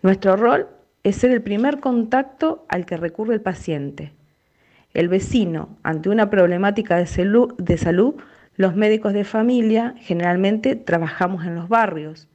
Nuestro 0.00 0.36
rol 0.36 0.68
es 1.02 1.16
ser 1.16 1.32
el 1.32 1.42
primer 1.42 1.80
contacto 1.80 2.64
al 2.70 2.86
que 2.86 2.96
recurre 2.96 3.34
el 3.34 3.42
paciente. 3.42 4.14
El 4.94 5.08
vecino, 5.08 5.76
ante 5.82 6.08
una 6.08 6.30
problemática 6.30 6.96
de 6.96 7.04
de 7.58 7.78
salud 7.78 8.16
los 8.58 8.76
médicos 8.76 9.14
de 9.14 9.24
familia 9.24 9.94
generalmente 9.96 10.76
trabajamos 10.76 11.46
en 11.46 11.54
los 11.54 11.70
barrios 11.70 12.28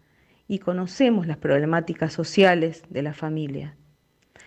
y 0.48 0.58
conocemos 0.58 1.28
las 1.28 1.38
problemáticas 1.38 2.12
sociales 2.12 2.82
de 2.90 3.04
la 3.04 3.14
familia 3.14 3.76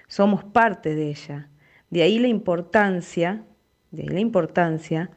somos 0.08 0.44
parte 0.44 0.94
de 0.94 1.10
ella. 1.10 1.48
De 1.90 2.02
ahí 2.02 2.18
la 2.18 2.28
importancia, 2.28 3.44
de 3.90 4.04
la 4.04 4.20
importancia, 4.20 5.10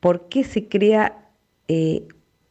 por 0.00 0.28
qué 0.28 0.44
se 0.44 0.68
crea 0.68 1.30
eh, 1.68 2.06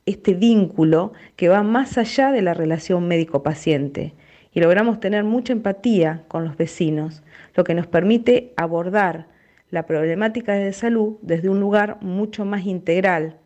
este 0.06 0.34
vínculo 0.34 1.14
que 1.36 1.50
va 1.50 1.64
más 1.64 1.98
allá 1.98 2.32
de 2.32 2.42
la 2.42 2.54
relación 2.54 3.08
médico-paciente 3.08 4.14
y 4.54 4.60
logramos 4.60 5.00
tener 5.00 5.24
mucha 5.24 5.54
empatía 5.54 6.24
con 6.28 6.46
los 6.46 6.58
vecinos, 6.58 7.24
lo 7.56 7.64
que 7.64 7.74
nos 7.74 7.88
permite 7.88 8.54
abordar 8.58 9.28
la 9.70 9.86
problemática 9.86 10.54
de 10.54 10.72
salud 10.72 11.18
desde 11.22 11.50
un 11.50 11.60
lugar 11.60 11.98
mucho 12.02 12.46
más 12.46 12.66
integral, 12.66 13.38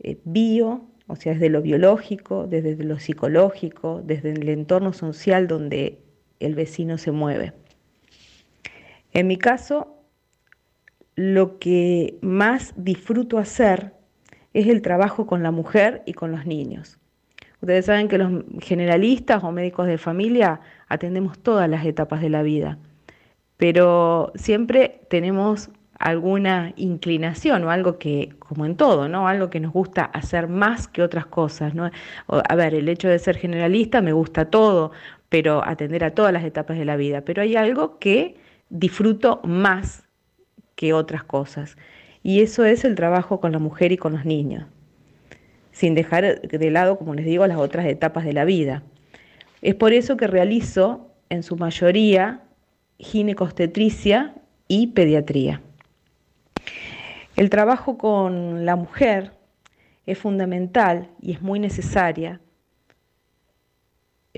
eh, 0.00 0.18
bio, 0.24 0.86
o 1.06 1.16
sea, 1.16 1.34
desde 1.34 1.50
lo 1.50 1.62
biológico, 1.62 2.46
desde 2.46 2.76
lo 2.82 2.98
psicológico, 2.98 4.02
desde 4.04 4.32
el 4.32 4.48
entorno 4.48 4.92
social 4.92 5.46
donde 5.46 5.98
el 6.40 6.54
vecino 6.54 6.98
se 6.98 7.12
mueve. 7.12 7.52
En 9.12 9.26
mi 9.26 9.38
caso, 9.38 9.96
lo 11.14 11.58
que 11.58 12.18
más 12.20 12.74
disfruto 12.76 13.38
hacer 13.38 13.94
es 14.52 14.68
el 14.68 14.82
trabajo 14.82 15.26
con 15.26 15.42
la 15.42 15.50
mujer 15.50 16.02
y 16.06 16.12
con 16.12 16.32
los 16.32 16.46
niños. 16.46 16.98
Ustedes 17.60 17.86
saben 17.86 18.08
que 18.08 18.18
los 18.18 18.44
generalistas 18.60 19.42
o 19.42 19.50
médicos 19.50 19.86
de 19.86 19.98
familia 19.98 20.60
atendemos 20.88 21.38
todas 21.38 21.68
las 21.68 21.86
etapas 21.86 22.20
de 22.20 22.28
la 22.28 22.42
vida, 22.42 22.78
pero 23.56 24.32
siempre 24.34 25.00
tenemos 25.08 25.70
alguna 25.98 26.72
inclinación 26.76 27.64
o 27.64 27.70
algo 27.70 27.98
que, 27.98 28.34
como 28.38 28.66
en 28.66 28.76
todo, 28.76 29.08
¿no? 29.08 29.28
Algo 29.28 29.50
que 29.50 29.60
nos 29.60 29.72
gusta 29.72 30.04
hacer 30.04 30.48
más 30.48 30.88
que 30.88 31.02
otras 31.02 31.26
cosas, 31.26 31.74
¿no? 31.74 31.90
A 32.28 32.54
ver, 32.54 32.74
el 32.74 32.88
hecho 32.88 33.08
de 33.08 33.18
ser 33.18 33.36
generalista 33.36 34.02
me 34.02 34.12
gusta 34.12 34.46
todo, 34.46 34.92
pero 35.28 35.64
atender 35.64 36.04
a 36.04 36.12
todas 36.12 36.32
las 36.32 36.44
etapas 36.44 36.78
de 36.78 36.84
la 36.84 36.96
vida. 36.96 37.22
Pero 37.22 37.42
hay 37.42 37.56
algo 37.56 37.98
que 37.98 38.36
disfruto 38.68 39.40
más 39.44 40.04
que 40.74 40.92
otras 40.92 41.24
cosas. 41.24 41.76
Y 42.22 42.40
eso 42.40 42.64
es 42.64 42.84
el 42.84 42.94
trabajo 42.94 43.40
con 43.40 43.52
la 43.52 43.58
mujer 43.58 43.92
y 43.92 43.96
con 43.96 44.12
los 44.12 44.24
niños, 44.24 44.66
sin 45.72 45.94
dejar 45.94 46.40
de 46.40 46.70
lado, 46.70 46.98
como 46.98 47.14
les 47.14 47.24
digo, 47.24 47.46
las 47.46 47.58
otras 47.58 47.86
etapas 47.86 48.24
de 48.24 48.32
la 48.32 48.44
vida. 48.44 48.82
Es 49.62 49.74
por 49.74 49.92
eso 49.92 50.16
que 50.16 50.26
realizo, 50.26 51.08
en 51.28 51.42
su 51.42 51.56
mayoría, 51.56 52.42
ginecostetricia 52.98 54.34
y 54.68 54.88
pediatría. 54.88 55.60
El 57.36 57.50
trabajo 57.50 57.98
con 57.98 58.64
la 58.64 58.76
mujer 58.76 59.32
es 60.06 60.18
fundamental 60.18 61.10
y 61.20 61.32
es 61.32 61.42
muy 61.42 61.60
necesaria 61.60 62.40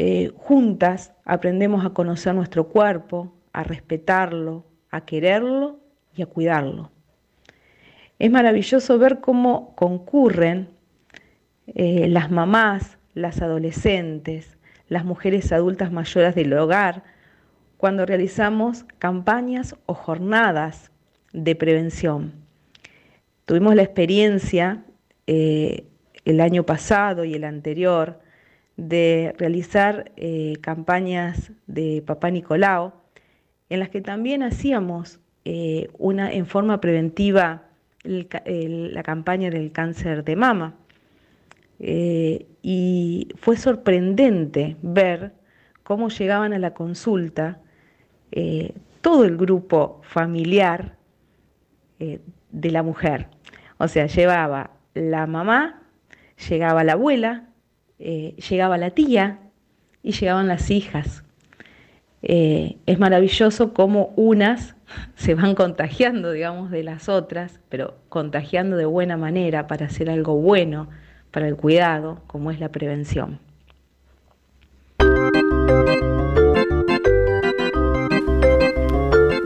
eh, 0.01 0.31
juntas 0.37 1.13
aprendemos 1.25 1.85
a 1.85 1.91
conocer 1.91 2.33
nuestro 2.33 2.69
cuerpo, 2.69 3.35
a 3.53 3.65
respetarlo, 3.65 4.65
a 4.93 5.01
quererlo 5.01 5.81
y 6.15 6.23
a 6.23 6.27
cuidarlo. 6.27 6.93
Es 8.21 8.31
maravilloso 8.31 8.97
ver 8.97 9.19
cómo 9.19 9.75
concurren 9.75 10.69
eh, 11.67 12.07
las 12.07 12.31
mamás, 12.31 12.97
las 13.15 13.43
adolescentes, 13.43 14.57
las 14.87 15.05
mujeres 15.05 15.51
adultas 15.51 15.91
mayores 15.91 16.37
del 16.37 16.53
hogar, 16.53 17.03
cuando 17.77 18.07
realizamos 18.07 18.85
campañas 19.01 19.75
o 19.87 19.95
jornadas 19.95 20.93
de 21.33 21.57
prevención. 21.57 22.48
Tuvimos 23.49 23.75
la 23.75 23.83
experiencia 23.83 24.85
eh, 25.27 25.87
el 26.27 26.43
año 26.43 26.65
pasado 26.65 27.25
y 27.25 27.33
el 27.33 27.45
anterior 27.45 28.21
de 28.77 29.35
realizar 29.39 30.13
eh, 30.19 30.59
campañas 30.61 31.51
de 31.67 32.03
Papá 32.05 32.31
Nicolau, 32.31 32.93
en 33.71 33.81
las 33.81 33.89
que 33.89 34.03
también 34.03 34.43
hacíamos 34.43 35.19
eh, 35.47 35.89
una, 35.97 36.31
en 36.31 36.45
forma 36.45 36.79
preventiva 36.83 37.63
la 38.05 39.03
campaña 39.03 39.49
del 39.49 39.73
cáncer 39.73 40.25
de 40.25 40.37
mama. 40.37 40.77
Y 41.79 43.29
fue 43.37 43.57
sorprendente 43.57 44.77
ver 44.83 45.33
cómo 45.85 46.11
llegaban 46.11 46.53
a 46.53 46.59
la 46.59 46.75
consulta 46.75 47.63
todo 49.01 49.25
el 49.25 49.39
grupo 49.39 50.03
familiar 50.05 50.97
de 52.51 52.71
la 52.71 52.83
mujer. 52.83 53.29
O 53.79 53.89
sea, 53.89 54.07
llevaba 54.07 54.71
la 54.95 55.27
mamá, 55.27 55.83
llegaba 56.49 56.85
la 56.85 56.93
abuela, 56.93 57.45
eh, 57.99 58.35
llegaba 58.49 58.79
la 58.79 58.91
tía 58.91 59.39
y 60.03 60.13
llegaban 60.13 60.49
las 60.49 60.71
hijas. 60.71 61.25
Eh, 62.23 62.77
es 62.87 62.99
maravilloso 62.99 63.73
cómo 63.73 64.13
unas 64.17 64.75
se 65.15 65.35
van 65.35 65.55
contagiando, 65.55 66.33
digamos, 66.33 66.71
de 66.71 66.83
las 66.83 67.09
otras, 67.09 67.61
pero 67.69 67.97
contagiando 68.09 68.77
de 68.77 68.87
buena 68.87 69.17
manera 69.17 69.67
para 69.67 69.87
hacer 69.87 70.11
algo 70.11 70.37
bueno 70.37 70.89
para 71.31 71.47
el 71.47 71.57
cuidado, 71.57 72.23
como 72.27 72.51
es 72.51 72.59
la 72.59 72.71
prevención. 72.71 73.41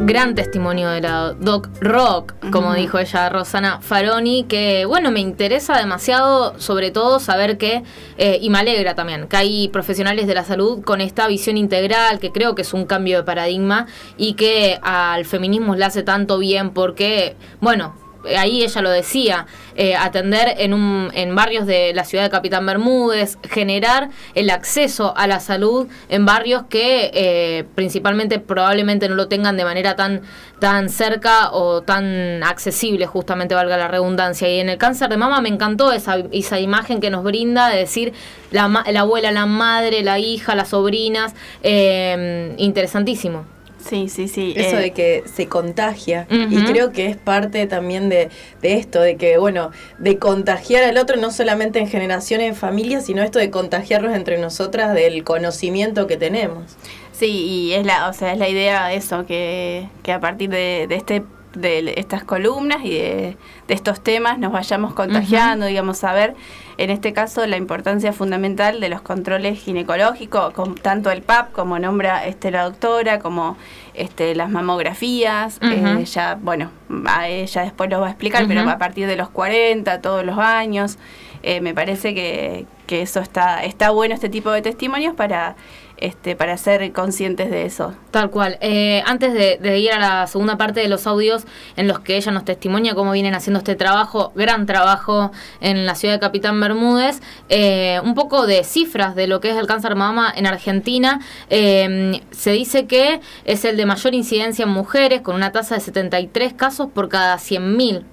Gran 0.04 0.34
testimonio 0.34 0.90
de 0.90 1.00
la 1.00 1.32
Doc 1.32 1.68
Rock, 1.80 2.34
como 2.50 2.74
dijo 2.74 2.98
ella, 2.98 3.28
Rosana 3.28 3.80
Faroni, 3.80 4.44
que 4.44 4.84
bueno, 4.84 5.10
me 5.12 5.20
interesa 5.20 5.78
demasiado, 5.78 6.58
sobre 6.58 6.90
todo 6.90 7.20
saber 7.20 7.56
que, 7.56 7.84
eh, 8.18 8.38
y 8.40 8.50
me 8.50 8.58
alegra 8.58 8.94
también, 8.94 9.28
que 9.28 9.36
hay 9.36 9.68
profesionales 9.68 10.26
de 10.26 10.34
la 10.34 10.44
salud 10.44 10.82
con 10.82 11.00
esta 11.00 11.28
visión 11.28 11.56
integral, 11.56 12.18
que 12.18 12.32
creo 12.32 12.54
que 12.54 12.62
es 12.62 12.74
un 12.74 12.84
cambio 12.84 13.18
de 13.18 13.22
paradigma 13.22 13.86
y 14.16 14.34
que 14.34 14.78
al 14.82 15.24
feminismo 15.24 15.76
le 15.76 15.84
hace 15.84 16.02
tanto 16.02 16.38
bien 16.38 16.70
porque, 16.70 17.36
bueno, 17.60 17.94
ahí 18.36 18.62
ella 18.62 18.82
lo 18.82 18.90
decía, 18.90 19.46
eh, 19.74 19.94
atender 19.96 20.54
en, 20.58 20.74
un, 20.74 21.10
en 21.14 21.34
barrios 21.34 21.66
de 21.66 21.92
la 21.94 22.04
ciudad 22.04 22.24
de 22.24 22.30
Capitán 22.30 22.66
Bermúdez, 22.66 23.38
generar 23.48 24.10
el 24.34 24.50
acceso 24.50 25.14
a 25.16 25.26
la 25.26 25.40
salud 25.40 25.88
en 26.08 26.26
barrios 26.26 26.64
que 26.68 27.10
eh, 27.14 27.64
principalmente 27.74 28.38
probablemente 28.38 29.08
no 29.08 29.14
lo 29.14 29.28
tengan 29.28 29.56
de 29.56 29.64
manera 29.64 29.96
tan, 29.96 30.22
tan 30.58 30.88
cerca 30.88 31.52
o 31.52 31.82
tan 31.82 32.42
accesible, 32.42 33.06
justamente 33.06 33.54
valga 33.54 33.76
la 33.76 33.88
redundancia. 33.88 34.48
Y 34.48 34.60
en 34.60 34.68
el 34.68 34.78
cáncer 34.78 35.08
de 35.08 35.16
mama 35.16 35.40
me 35.40 35.48
encantó 35.48 35.92
esa, 35.92 36.16
esa 36.32 36.60
imagen 36.60 37.00
que 37.00 37.10
nos 37.10 37.24
brinda 37.24 37.68
de 37.68 37.78
decir 37.78 38.12
la, 38.50 38.68
la 38.68 39.00
abuela, 39.00 39.32
la 39.32 39.46
madre, 39.46 40.02
la 40.02 40.18
hija, 40.18 40.54
las 40.54 40.68
sobrinas, 40.68 41.34
eh, 41.62 42.54
interesantísimo. 42.58 43.46
Sí, 43.88 44.08
sí, 44.08 44.28
sí. 44.28 44.54
Eso 44.56 44.78
eh, 44.78 44.82
de 44.82 44.90
que 44.92 45.24
se 45.32 45.46
contagia. 45.48 46.26
Y 46.30 46.64
creo 46.64 46.92
que 46.92 47.06
es 47.06 47.16
parte 47.16 47.66
también 47.66 48.08
de, 48.08 48.30
de 48.60 48.74
esto, 48.74 49.00
de 49.00 49.16
que, 49.16 49.38
bueno, 49.38 49.70
de 49.98 50.18
contagiar 50.18 50.84
al 50.84 50.98
otro, 50.98 51.16
no 51.16 51.30
solamente 51.30 51.78
en 51.78 51.88
generaciones, 51.88 52.48
en 52.48 52.54
familias, 52.54 53.06
sino 53.06 53.22
esto 53.22 53.38
de 53.38 53.50
contagiarnos 53.50 54.14
entre 54.14 54.38
nosotras 54.38 54.94
del 54.94 55.24
conocimiento 55.24 56.06
que 56.06 56.16
tenemos. 56.16 56.76
Sí, 57.12 57.28
y 57.28 57.72
es 57.74 57.84
la, 57.84 58.08
o 58.08 58.12
sea, 58.12 58.32
es 58.32 58.38
la 58.38 58.48
idea 58.48 58.92
eso, 58.92 59.26
que, 59.26 59.88
que 60.02 60.12
a 60.12 60.20
partir 60.20 60.50
de, 60.50 60.86
de 60.88 60.96
este 60.96 61.22
de 61.54 61.94
estas 61.96 62.24
columnas 62.24 62.84
y 62.84 62.90
de, 62.90 63.36
de 63.68 63.74
estos 63.74 64.00
temas 64.00 64.38
nos 64.38 64.52
vayamos 64.52 64.94
contagiando, 64.94 65.66
digamos, 65.66 66.02
a 66.04 66.12
ver, 66.12 66.34
en 66.78 66.90
este 66.90 67.12
caso, 67.12 67.46
la 67.46 67.56
importancia 67.56 68.12
fundamental 68.12 68.80
de 68.80 68.88
los 68.88 69.02
controles 69.02 69.60
ginecológicos, 69.60 70.52
con 70.52 70.74
tanto 70.74 71.10
el 71.10 71.22
PAP, 71.22 71.52
como 71.52 71.78
nombra 71.78 72.26
este, 72.26 72.50
la 72.50 72.64
doctora, 72.64 73.18
como 73.18 73.56
este, 73.94 74.34
las 74.34 74.50
mamografías, 74.50 75.58
eh, 75.60 76.04
ya, 76.04 76.38
bueno, 76.40 76.70
a 77.06 77.28
ella 77.28 77.62
después 77.62 77.90
lo 77.90 78.00
va 78.00 78.06
a 78.08 78.10
explicar, 78.10 78.46
pero 78.48 78.68
a 78.68 78.78
partir 78.78 79.06
de 79.06 79.16
los 79.16 79.28
40, 79.28 80.00
todos 80.00 80.24
los 80.24 80.38
años, 80.38 80.98
eh, 81.42 81.60
me 81.60 81.74
parece 81.74 82.14
que, 82.14 82.66
que 82.86 83.02
eso 83.02 83.20
está, 83.20 83.64
está 83.64 83.90
bueno, 83.90 84.14
este 84.14 84.28
tipo 84.28 84.50
de 84.50 84.62
testimonios, 84.62 85.14
para, 85.14 85.56
este, 86.02 86.34
para 86.34 86.56
ser 86.56 86.92
conscientes 86.92 87.48
de 87.48 87.64
eso. 87.64 87.94
Tal 88.10 88.30
cual. 88.30 88.58
Eh, 88.60 89.04
antes 89.06 89.32
de, 89.32 89.78
ir 89.78 89.92
a 89.92 90.00
la 90.00 90.26
segunda 90.26 90.58
parte 90.58 90.80
de 90.80 90.88
los 90.88 91.06
audios 91.06 91.44
en 91.76 91.86
los 91.86 92.00
que 92.00 92.16
ella 92.16 92.32
nos 92.32 92.44
testimonia 92.44 92.96
cómo 92.96 93.12
vienen 93.12 93.36
haciendo 93.36 93.58
este 93.58 93.76
trabajo, 93.76 94.32
gran 94.34 94.66
trabajo 94.66 95.30
en 95.60 95.86
la 95.86 95.94
ciudad 95.94 96.14
de 96.14 96.20
Capitán 96.20 96.58
Bermúdez, 96.58 97.20
eh, 97.48 98.00
un 98.02 98.14
poco 98.14 98.46
de 98.46 98.64
cifras 98.64 99.14
de 99.14 99.28
lo 99.28 99.40
que 99.40 99.50
es 99.50 99.56
el 99.56 99.68
cáncer 99.68 99.94
mama 99.94 100.32
en 100.34 100.46
Argentina. 100.46 101.20
Eh, 101.50 102.20
se 102.32 102.50
dice 102.50 102.86
que 102.86 103.20
es 103.44 103.64
el 103.64 103.76
de 103.76 103.86
mayor 103.86 104.12
incidencia 104.12 104.64
en 104.64 104.70
mujeres, 104.70 105.20
con 105.20 105.36
una 105.36 105.52
tasa 105.52 105.76
de 105.76 105.82
73 105.82 106.52
casos 106.54 106.88
por 106.92 107.08
cada 107.08 107.36
100.000 107.36 108.04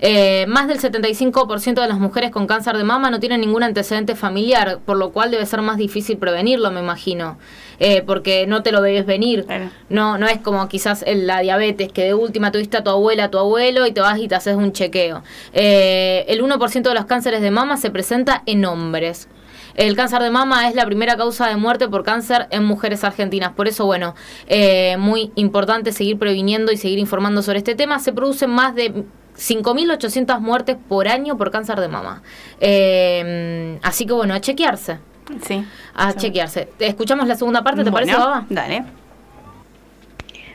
eh, 0.00 0.46
más 0.48 0.68
del 0.68 0.78
75% 0.78 1.80
de 1.80 1.88
las 1.88 1.98
mujeres 1.98 2.30
con 2.30 2.46
cáncer 2.46 2.76
de 2.76 2.84
mama 2.84 3.10
no 3.10 3.20
tienen 3.20 3.40
ningún 3.40 3.62
antecedente 3.62 4.14
familiar, 4.14 4.78
por 4.84 4.96
lo 4.96 5.10
cual 5.10 5.30
debe 5.30 5.46
ser 5.46 5.62
más 5.62 5.76
difícil 5.76 6.18
prevenirlo, 6.18 6.70
me 6.70 6.80
imagino, 6.80 7.38
Eh, 7.78 8.02
porque 8.06 8.46
no 8.46 8.62
te 8.62 8.72
lo 8.72 8.80
debes 8.80 9.04
venir. 9.04 9.44
Claro. 9.44 9.68
No, 9.90 10.16
no 10.16 10.26
es 10.26 10.38
como 10.38 10.66
quizás 10.66 11.02
el- 11.06 11.26
la 11.26 11.40
diabetes, 11.40 11.92
que 11.92 12.04
de 12.04 12.14
última 12.14 12.50
tuviste 12.50 12.78
a 12.78 12.82
tu 12.82 12.88
abuela, 12.88 13.24
a 13.24 13.30
tu 13.30 13.36
abuelo 13.38 13.86
y 13.86 13.92
te 13.92 14.00
vas 14.00 14.18
y 14.18 14.28
te 14.28 14.34
haces 14.34 14.56
un 14.56 14.72
chequeo. 14.72 15.22
Eh, 15.52 16.24
el 16.28 16.40
1% 16.40 16.88
de 16.88 16.94
los 16.94 17.04
cánceres 17.04 17.42
de 17.42 17.50
mama 17.50 17.76
se 17.76 17.90
presenta 17.90 18.42
en 18.46 18.64
hombres. 18.64 19.28
El 19.74 19.94
cáncer 19.94 20.22
de 20.22 20.30
mama 20.30 20.70
es 20.70 20.74
la 20.74 20.86
primera 20.86 21.18
causa 21.18 21.48
de 21.48 21.56
muerte 21.56 21.86
por 21.86 22.02
cáncer 22.02 22.46
en 22.50 22.64
mujeres 22.64 23.04
argentinas. 23.04 23.52
Por 23.52 23.68
eso, 23.68 23.84
bueno, 23.84 24.14
eh, 24.46 24.96
muy 24.98 25.30
importante 25.34 25.92
seguir 25.92 26.18
previniendo 26.18 26.72
y 26.72 26.78
seguir 26.78 26.98
informando 26.98 27.42
sobre 27.42 27.58
este 27.58 27.74
tema. 27.74 27.98
Se 27.98 28.14
producen 28.14 28.48
más 28.48 28.74
de 28.74 29.04
5.800 29.36 30.40
muertes 30.40 30.76
por 30.88 31.08
año 31.08 31.36
por 31.36 31.50
cáncer 31.50 31.78
de 31.80 31.88
mama. 31.88 32.22
Eh, 32.60 33.78
así 33.82 34.06
que, 34.06 34.12
bueno, 34.12 34.34
a 34.34 34.40
chequearse. 34.40 34.98
Sí. 35.42 35.64
A 35.94 36.12
Sí. 36.12 36.18
chequearse. 36.18 36.68
Escuchamos 36.78 37.26
la 37.28 37.34
segunda 37.36 37.62
parte, 37.62 37.84
¿te 37.84 37.90
parece, 37.92 38.12
Bueno, 38.12 38.26
Baba? 38.26 38.46
Dale. 38.48 38.84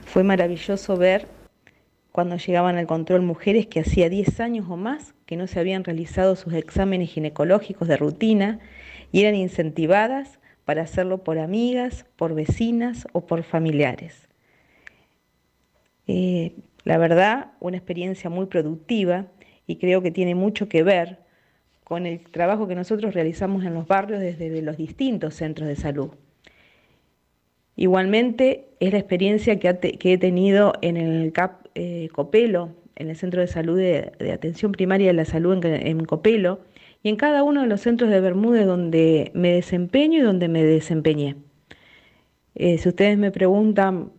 Fue 0.05 0.23
maravilloso 0.23 0.97
ver 0.97 1.27
cuando 2.11 2.35
llegaban 2.37 2.77
al 2.77 2.87
control 2.87 3.21
mujeres 3.21 3.67
que 3.67 3.79
hacía 3.81 4.09
10 4.09 4.39
años 4.39 4.65
o 4.69 4.75
más 4.77 5.13
que 5.25 5.37
no 5.37 5.47
se 5.47 5.59
habían 5.59 5.83
realizado 5.85 6.35
sus 6.35 6.53
exámenes 6.53 7.09
ginecológicos 7.11 7.87
de 7.87 7.95
rutina 7.97 8.59
y 9.13 9.21
eran 9.21 9.35
incentivadas 9.35 10.39
para 10.65 10.81
hacerlo 10.83 11.19
por 11.23 11.39
amigas, 11.39 12.05
por 12.17 12.33
vecinas 12.33 13.07
o 13.13 13.25
por 13.25 13.43
familiares. 13.43 14.27
Eh, 16.07 16.55
la 16.83 16.97
verdad, 16.97 17.51
una 17.59 17.77
experiencia 17.77 18.29
muy 18.29 18.47
productiva 18.47 19.27
y 19.67 19.77
creo 19.77 20.01
que 20.01 20.11
tiene 20.11 20.35
mucho 20.35 20.67
que 20.67 20.83
ver 20.83 21.19
con 21.83 22.05
el 22.05 22.21
trabajo 22.21 22.67
que 22.67 22.75
nosotros 22.75 23.13
realizamos 23.13 23.65
en 23.65 23.73
los 23.73 23.87
barrios 23.87 24.19
desde 24.19 24.61
los 24.61 24.77
distintos 24.77 25.35
centros 25.35 25.67
de 25.67 25.75
salud. 25.75 26.11
Igualmente, 27.75 28.69
es 28.79 28.91
la 28.91 28.99
experiencia 28.99 29.59
que, 29.59 29.97
he 29.99 30.17
tenido 30.17 30.73
en 30.81 30.97
el 30.97 31.31
CAP 31.33 31.67
eh, 31.75 32.09
Copelo, 32.13 32.75
en 32.95 33.09
el 33.09 33.15
Centro 33.15 33.41
de 33.41 33.47
Salud 33.47 33.77
de, 33.77 34.31
Atención 34.33 34.71
Primaria 34.71 35.07
de 35.07 35.13
la 35.13 35.25
Salud 35.25 35.65
en, 35.65 35.87
en 35.87 36.05
Copelo, 36.05 36.59
y 37.03 37.09
en 37.09 37.15
cada 37.15 37.43
uno 37.43 37.61
de 37.61 37.67
los 37.67 37.81
centros 37.81 38.09
de 38.09 38.21
Bermúdez 38.21 38.65
donde 38.65 39.31
me 39.33 39.53
desempeño 39.53 40.19
y 40.19 40.21
donde 40.21 40.47
me 40.47 40.63
desempeñé. 40.63 41.35
Eh, 42.55 42.77
si 42.77 42.89
ustedes 42.89 43.17
me 43.17 43.31
preguntan 43.31 44.11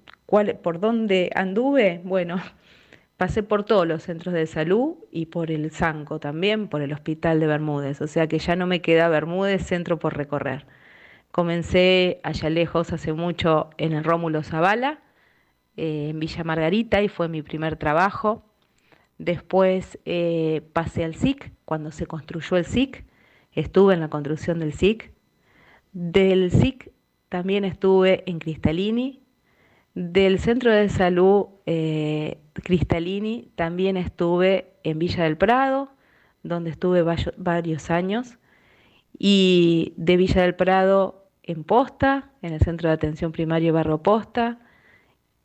por 0.63 0.81
dónde 0.81 1.31
anduve, 1.35 2.01
bueno, 2.05 2.41
pasé 3.19 3.43
por 3.43 3.65
todos 3.65 3.87
los 3.87 4.03
centros 4.03 4.35
de 4.35 4.47
salud 4.47 4.97
y 5.11 5.27
por 5.27 5.51
el 5.51 5.71
Sanco 5.71 6.19
también, 6.19 6.69
por 6.69 6.81
el 6.81 6.93
Hospital 6.93 7.39
de 7.39 7.47
Bermúdez, 7.47 8.01
o 8.01 8.07
sea 8.07 8.27
que 8.27 8.39
ya 8.39 8.57
no 8.57 8.67
me 8.67 8.81
queda 8.81 9.09
Bermúdez 9.09 9.67
centro 9.67 9.99
por 9.99 10.17
recorrer. 10.17 10.67
Comencé 11.31 12.21
allá 12.25 12.51
lejos 12.51 12.93
hace 12.93 13.13
mucho 13.13 13.71
en 13.79 13.93
el 13.93 14.05
Rómulo 14.05 14.43
Zavala, 14.43 15.01
eh, 15.77 16.09
en 16.11 16.19
Villa 16.19 16.45
Margarita, 16.45 17.03
y 17.03 17.09
fue 17.09 17.29
mi 17.29 17.43
primer 17.43 17.77
trabajo. 17.77 18.45
Después 19.19 19.99
eh, 20.05 20.63
pasé 20.73 21.05
al 21.05 21.15
SIC, 21.15 21.53
cuando 21.65 21.91
se 21.91 22.07
construyó 22.07 22.57
el 22.57 22.65
SIC, 22.65 23.05
estuve 23.53 23.95
en 23.95 24.01
la 24.01 24.09
construcción 24.09 24.59
del 24.59 24.73
SIC. 24.73 25.13
Del 25.93 26.51
SIC 26.51 26.91
también 27.29 27.65
estuve 27.65 28.25
en 28.27 28.39
Cristalini. 28.39 29.22
Del 29.95 30.39
Centro 30.39 30.73
de 30.73 30.89
Salud 30.89 31.47
eh, 31.67 32.39
Cristalini 32.55 33.51
también 33.57 33.97
estuve 33.97 34.73
en 34.85 34.99
Villa 34.99 35.25
del 35.25 35.37
Prado, 35.37 35.91
donde 36.43 36.71
estuve 36.71 37.03
varios 37.37 37.91
años. 37.91 38.39
Y 39.19 39.95
de 39.97 40.17
Villa 40.17 40.43
del 40.43 40.55
Prado 40.55 41.27
en 41.43 41.65
Posta, 41.65 42.31
en 42.43 42.55
el 42.55 42.61
Centro 42.61 42.89
de 42.89 42.95
Atención 42.95 43.33
Primaria 43.33 43.73
Barro 43.73 44.03
Posta. 44.03 44.59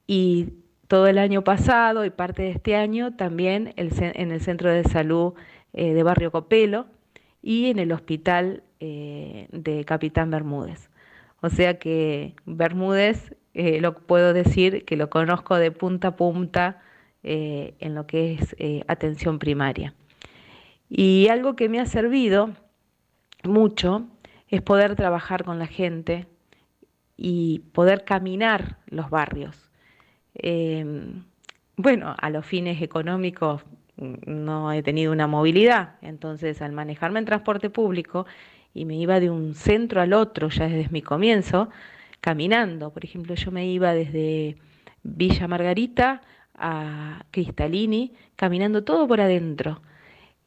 Y 0.08 0.54
todo 0.88 1.08
el 1.08 1.18
año 1.18 1.44
pasado 1.44 2.06
y 2.06 2.10
parte 2.10 2.44
de 2.44 2.52
este 2.52 2.76
año 2.76 3.16
también 3.16 3.74
en 3.76 4.32
el 4.32 4.42
Centro 4.42 4.72
de 4.72 4.84
Salud 4.86 5.34
eh, 5.74 5.94
de 5.94 6.04
Barrio 6.04 6.32
Copelo 6.32 6.88
y 7.42 7.70
en 7.70 7.80
el 7.80 7.92
Hospital 7.92 8.64
eh, 8.80 9.48
de 9.52 9.86
Capitán 9.86 10.32
Bermúdez. 10.32 10.90
O 11.42 11.50
sea 11.50 11.78
que 11.78 12.36
Bermúdez, 12.46 13.36
eh, 13.58 13.82
lo 13.82 13.96
puedo 13.96 14.34
decir 14.34 14.86
que 14.86 14.96
lo 14.96 15.10
conozco 15.10 15.56
de 15.56 15.72
punta 15.72 16.10
a 16.10 16.16
punta 16.16 16.80
eh, 17.24 17.74
en 17.80 17.96
lo 17.96 18.06
que 18.06 18.34
es 18.34 18.56
eh, 18.60 18.84
atención 18.88 19.40
primaria. 19.40 19.96
Y 20.90 21.28
algo 21.30 21.56
que 21.56 21.68
me 21.68 21.80
ha 21.80 21.86
servido 21.88 22.52
mucho 23.44 24.08
es 24.48 24.62
poder 24.62 24.96
trabajar 24.96 25.44
con 25.44 25.58
la 25.58 25.68
gente 25.68 26.28
y 27.18 27.64
poder 27.74 28.06
caminar 28.06 28.78
los 28.86 29.10
barrios. 29.10 29.72
Eh, 30.36 30.86
bueno, 31.76 32.16
a 32.18 32.30
los 32.30 32.46
fines 32.46 32.82
económicos 32.82 33.64
no 33.98 34.72
he 34.72 34.84
tenido 34.84 35.12
una 35.12 35.26
movilidad, 35.26 35.96
entonces 36.02 36.62
al 36.62 36.72
manejarme 36.72 37.20
en 37.20 37.26
transporte 37.26 37.72
público 37.72 38.28
y 38.74 38.86
me 38.86 38.96
iba 38.96 39.20
de 39.20 39.32
un 39.32 39.56
centro 39.56 40.02
al 40.02 40.14
otro 40.14 40.50
ya 40.50 40.68
desde 40.68 40.92
mi 40.92 41.02
comienzo, 41.02 41.70
caminando. 42.22 42.92
Por 42.92 43.06
ejemplo, 43.06 43.36
yo 43.36 43.52
me 43.52 43.68
iba 43.68 43.94
desde 43.94 44.58
Villa 45.04 45.48
Margarita 45.48 46.22
a 46.56 47.26
Cristalini, 47.32 48.14
caminando 48.36 48.84
todo 48.84 49.08
por 49.08 49.22
adentro. 49.22 49.82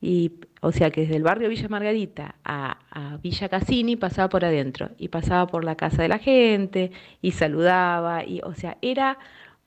Y, 0.01 0.33
o 0.63 0.73
sea 0.73 0.91
que 0.91 1.03
desde 1.03 1.17
el 1.17 1.23
barrio 1.23 1.49
Villa 1.51 1.69
Margarita 1.69 2.37
a, 2.45 2.79
Villa 3.23 3.49
Cassini 3.49 3.97
pasaba 3.97 4.29
por 4.29 4.45
adentro 4.45 4.91
y 4.97 5.09
pasaba 5.09 5.47
por 5.47 5.63
la 5.65 5.77
casa 5.77 6.03
de 6.03 6.09
la 6.09 6.19
gente 6.19 6.91
y 7.23 7.33
saludaba. 7.33 8.25
Y, 8.25 8.41
o 8.43 8.55
sea, 8.55 8.79
era, 8.83 9.19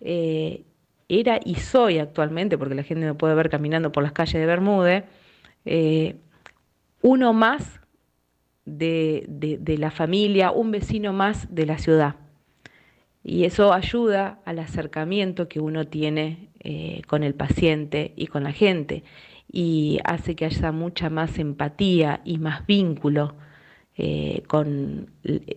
eh, 0.01 0.63
era 1.07 1.39
y 1.43 1.55
soy 1.55 1.99
actualmente, 1.99 2.57
porque 2.57 2.75
la 2.75 2.83
gente 2.83 3.05
me 3.05 3.13
puede 3.13 3.35
ver 3.35 3.49
caminando 3.49 3.91
por 3.91 4.03
las 4.03 4.11
calles 4.11 4.33
de 4.33 4.45
Bermúdez, 4.45 5.05
eh, 5.65 6.15
uno 7.01 7.33
más 7.33 7.79
de, 8.65 9.25
de, 9.27 9.77
la 9.77 9.91
familia, 9.91 10.51
un 10.51 10.71
vecino 10.71 11.13
más 11.13 11.53
de 11.53 11.65
la 11.65 11.77
ciudad. 11.77 12.15
Y 13.23 13.45
eso 13.45 13.73
ayuda 13.73 14.39
al 14.45 14.59
acercamiento 14.59 15.47
que 15.47 15.59
uno 15.59 15.85
tiene 15.85 16.49
eh, 16.59 17.01
con 17.07 17.23
el 17.23 17.35
paciente 17.35 18.13
y 18.15 18.27
con 18.27 18.43
la 18.43 18.51
gente 18.51 19.03
y 19.51 19.99
hace 20.03 20.35
que 20.35 20.45
haya 20.45 20.71
mucha 20.71 21.09
más 21.09 21.37
empatía 21.37 22.21
y 22.25 22.39
más 22.39 22.65
vínculo 22.65 23.35
eh, 23.95 24.41
con, 24.47 25.11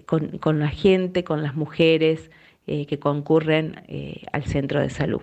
con, 0.04 0.38
con, 0.38 0.60
la 0.60 0.68
gente, 0.68 1.24
con 1.24 1.42
las 1.42 1.54
mujeres 1.54 2.30
eh, 2.66 2.84
que 2.84 2.98
concurren 2.98 3.82
eh, 3.88 4.22
al 4.32 4.44
centro 4.44 4.80
de 4.80 4.90
salud. 4.90 5.22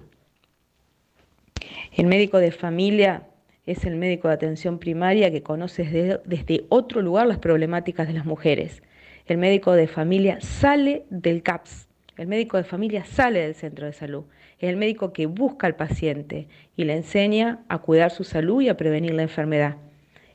El 1.92 2.08
médico 2.08 2.40
de 2.40 2.52
familia 2.52 3.28
es 3.66 3.86
el 3.86 3.96
médico 3.96 4.28
de 4.28 4.34
atención 4.34 4.80
primaria 4.80 5.32
que 5.32 5.44
conoce 5.44 5.84
desde, 5.84 6.22
desde 6.26 6.66
otro 6.70 7.02
lugar 7.02 7.28
las 7.28 7.40
problemáticas 7.40 8.08
de 8.08 8.14
las 8.14 8.26
mujeres. 8.26 8.84
El 9.26 9.38
médico 9.38 9.72
de 9.74 9.88
familia 9.88 10.42
sale 10.42 11.06
del 11.10 11.44
CAPS 11.44 11.88
El 12.18 12.28
médico 12.28 12.58
de 12.58 12.64
familia 12.64 13.06
sale 13.06 13.40
del 13.40 13.56
centro 13.56 13.86
de 13.86 13.94
salud. 13.94 14.26
Es 14.60 14.70
el 14.70 14.76
médico 14.76 15.14
que 15.14 15.26
busca 15.26 15.66
al 15.66 15.76
paciente 15.76 16.48
y 16.76 16.84
le 16.84 16.94
enseña 16.94 17.64
a 17.70 17.80
cuidar 17.80 18.12
su 18.12 18.24
salud 18.24 18.62
y 18.62 18.70
a 18.70 18.78
prevenir 18.78 19.14
la 19.14 19.24
enfermedad. 19.24 19.78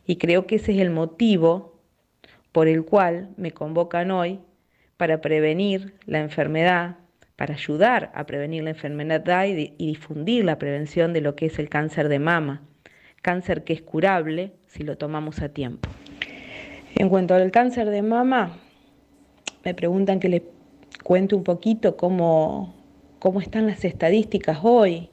Y 0.07 0.17
creo 0.17 0.47
que 0.47 0.57
ese 0.57 0.73
es 0.73 0.79
el 0.79 0.91
motivo 0.91 1.79
por 2.51 2.67
el 2.67 2.85
cual 2.85 3.29
me 3.37 3.53
convocan 3.53 4.11
hoy 4.11 4.41
para 4.97 5.21
prevenir 5.21 5.95
la 6.07 6.21
enfermedad, 6.21 6.97
para 7.37 7.55
ayudar 7.55 8.11
a 8.15 8.27
prevenir 8.27 8.65
la 8.65 8.71
enfermedad 8.71 9.47
y, 9.47 9.73
difundir 9.77 10.45
la 10.45 10.59
prevención 10.59 11.13
de 11.13 11.21
lo 11.21 11.37
que 11.37 11.47
es 11.47 11.59
el 11.59 11.69
cáncer 11.69 12.09
de 12.09 12.19
mama, 12.19 12.63
cáncer 13.23 13.65
que 13.65 13.73
es 13.73 13.83
curable 13.83 14.53
si 14.67 14.83
lo 14.83 14.97
tomamos 14.97 15.41
a 15.43 15.49
tiempo. 15.49 15.89
En 16.95 17.09
cuanto 17.09 17.35
al 17.35 17.51
cáncer 17.51 17.91
de 17.91 18.03
mama, 18.03 18.59
me 19.65 19.75
preguntan 19.75 20.21
que 20.21 20.29
le 20.29 20.43
cuente 21.03 21.35
un 21.35 21.45
poquito 21.45 21.97
cómo, 21.97 22.75
cómo 23.19 23.41
están 23.41 23.67
las 23.67 23.85
estadísticas 23.85 24.59
hoy 24.63 25.11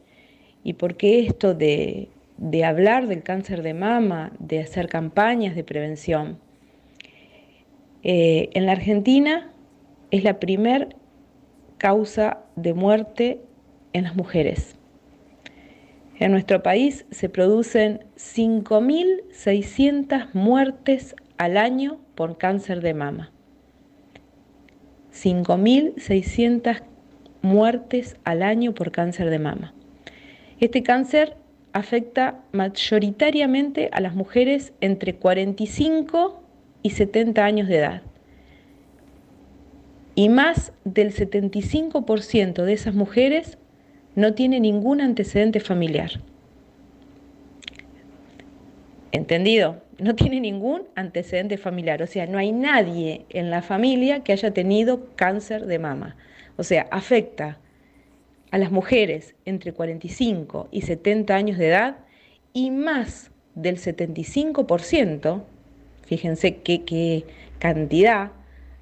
y 0.63 0.73
por 0.73 0.95
qué 0.95 1.19
esto 1.19 1.53
de, 1.53 2.09
de 2.37 2.65
hablar 2.65 3.07
del 3.07 3.23
cáncer 3.23 3.61
de 3.61 3.73
mama, 3.73 4.31
de 4.39 4.59
hacer 4.59 4.87
campañas 4.87 5.55
de 5.55 5.63
prevención. 5.63 6.39
Eh, 8.03 8.49
en 8.53 8.65
la 8.65 8.73
Argentina 8.73 9.51
es 10.11 10.23
la 10.23 10.39
primer 10.39 10.95
causa 11.77 12.39
de 12.55 12.73
muerte 12.73 13.41
en 13.93 14.03
las 14.03 14.15
mujeres. 14.15 14.77
En 16.17 16.31
nuestro 16.31 16.63
país 16.63 17.05
se 17.11 17.27
producen 17.27 18.05
5.600 18.15 20.29
muertes 20.33 21.13
al 21.37 21.57
año 21.57 21.99
por 22.15 22.37
cáncer 22.37 22.79
de 22.81 22.93
mama. 22.93 23.33
5.600 25.13 26.83
muertes 27.41 28.15
al 28.23 28.43
año 28.43 28.73
por 28.73 28.91
cáncer 28.91 29.29
de 29.29 29.39
mama. 29.39 29.73
Este 30.59 30.83
cáncer 30.83 31.35
afecta 31.73 32.45
mayoritariamente 32.53 33.89
a 33.91 33.99
las 33.99 34.15
mujeres 34.15 34.71
entre 34.79 35.15
45 35.15 36.41
y 36.81 36.91
70 36.91 37.43
años 37.43 37.67
de 37.67 37.77
edad. 37.77 38.01
Y 40.15 40.29
más 40.29 40.71
del 40.85 41.13
75% 41.13 42.63
de 42.63 42.71
esas 42.71 42.95
mujeres 42.95 43.57
no 44.15 44.33
tiene 44.33 44.59
ningún 44.59 45.01
antecedente 45.01 45.59
familiar. 45.59 46.11
¿Entendido? 49.11 49.85
no 49.97 50.15
tiene 50.15 50.39
ningún 50.39 50.83
antecedente 50.95 51.57
familiar, 51.57 52.01
o 52.01 52.07
sea, 52.07 52.27
no 52.27 52.37
hay 52.37 52.51
nadie 52.51 53.25
en 53.29 53.49
la 53.49 53.61
familia 53.61 54.21
que 54.21 54.33
haya 54.33 54.51
tenido 54.51 55.15
cáncer 55.15 55.65
de 55.65 55.79
mama. 55.79 56.15
O 56.57 56.63
sea, 56.63 56.87
afecta 56.91 57.59
a 58.51 58.57
las 58.57 58.71
mujeres 58.71 59.35
entre 59.45 59.73
45 59.73 60.69
y 60.71 60.81
70 60.81 61.35
años 61.35 61.57
de 61.57 61.67
edad 61.67 61.97
y 62.53 62.71
más 62.71 63.31
del 63.55 63.77
75%, 63.77 65.43
fíjense 66.05 66.57
qué, 66.57 67.25
cantidad 67.59 68.31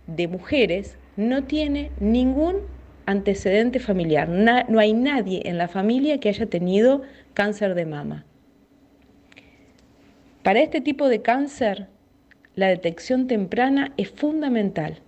de 0.08 0.28
mujeres 0.28 0.98
no 1.16 1.44
tiene 1.44 1.92
ningún 2.00 2.58
antecedente 3.06 3.80
familiar. 3.80 4.30
no 4.30 4.80
hay 4.80 4.94
nadie 4.94 5.42
en 5.46 5.58
la 5.58 5.68
familia 5.68 6.20
que 6.20 6.30
haya 6.30 6.46
tenido 6.46 7.02
cáncer 7.34 7.76
de 7.76 7.86
mama. 7.86 8.26
Para 10.44 10.62
este 10.62 10.82
tipo 10.82 11.08
de 11.08 11.22
cáncer, 11.22 11.88
la 12.56 12.68
detección 12.68 13.28
temprana 13.28 13.94
es 13.98 14.10
fundamental, 14.10 15.00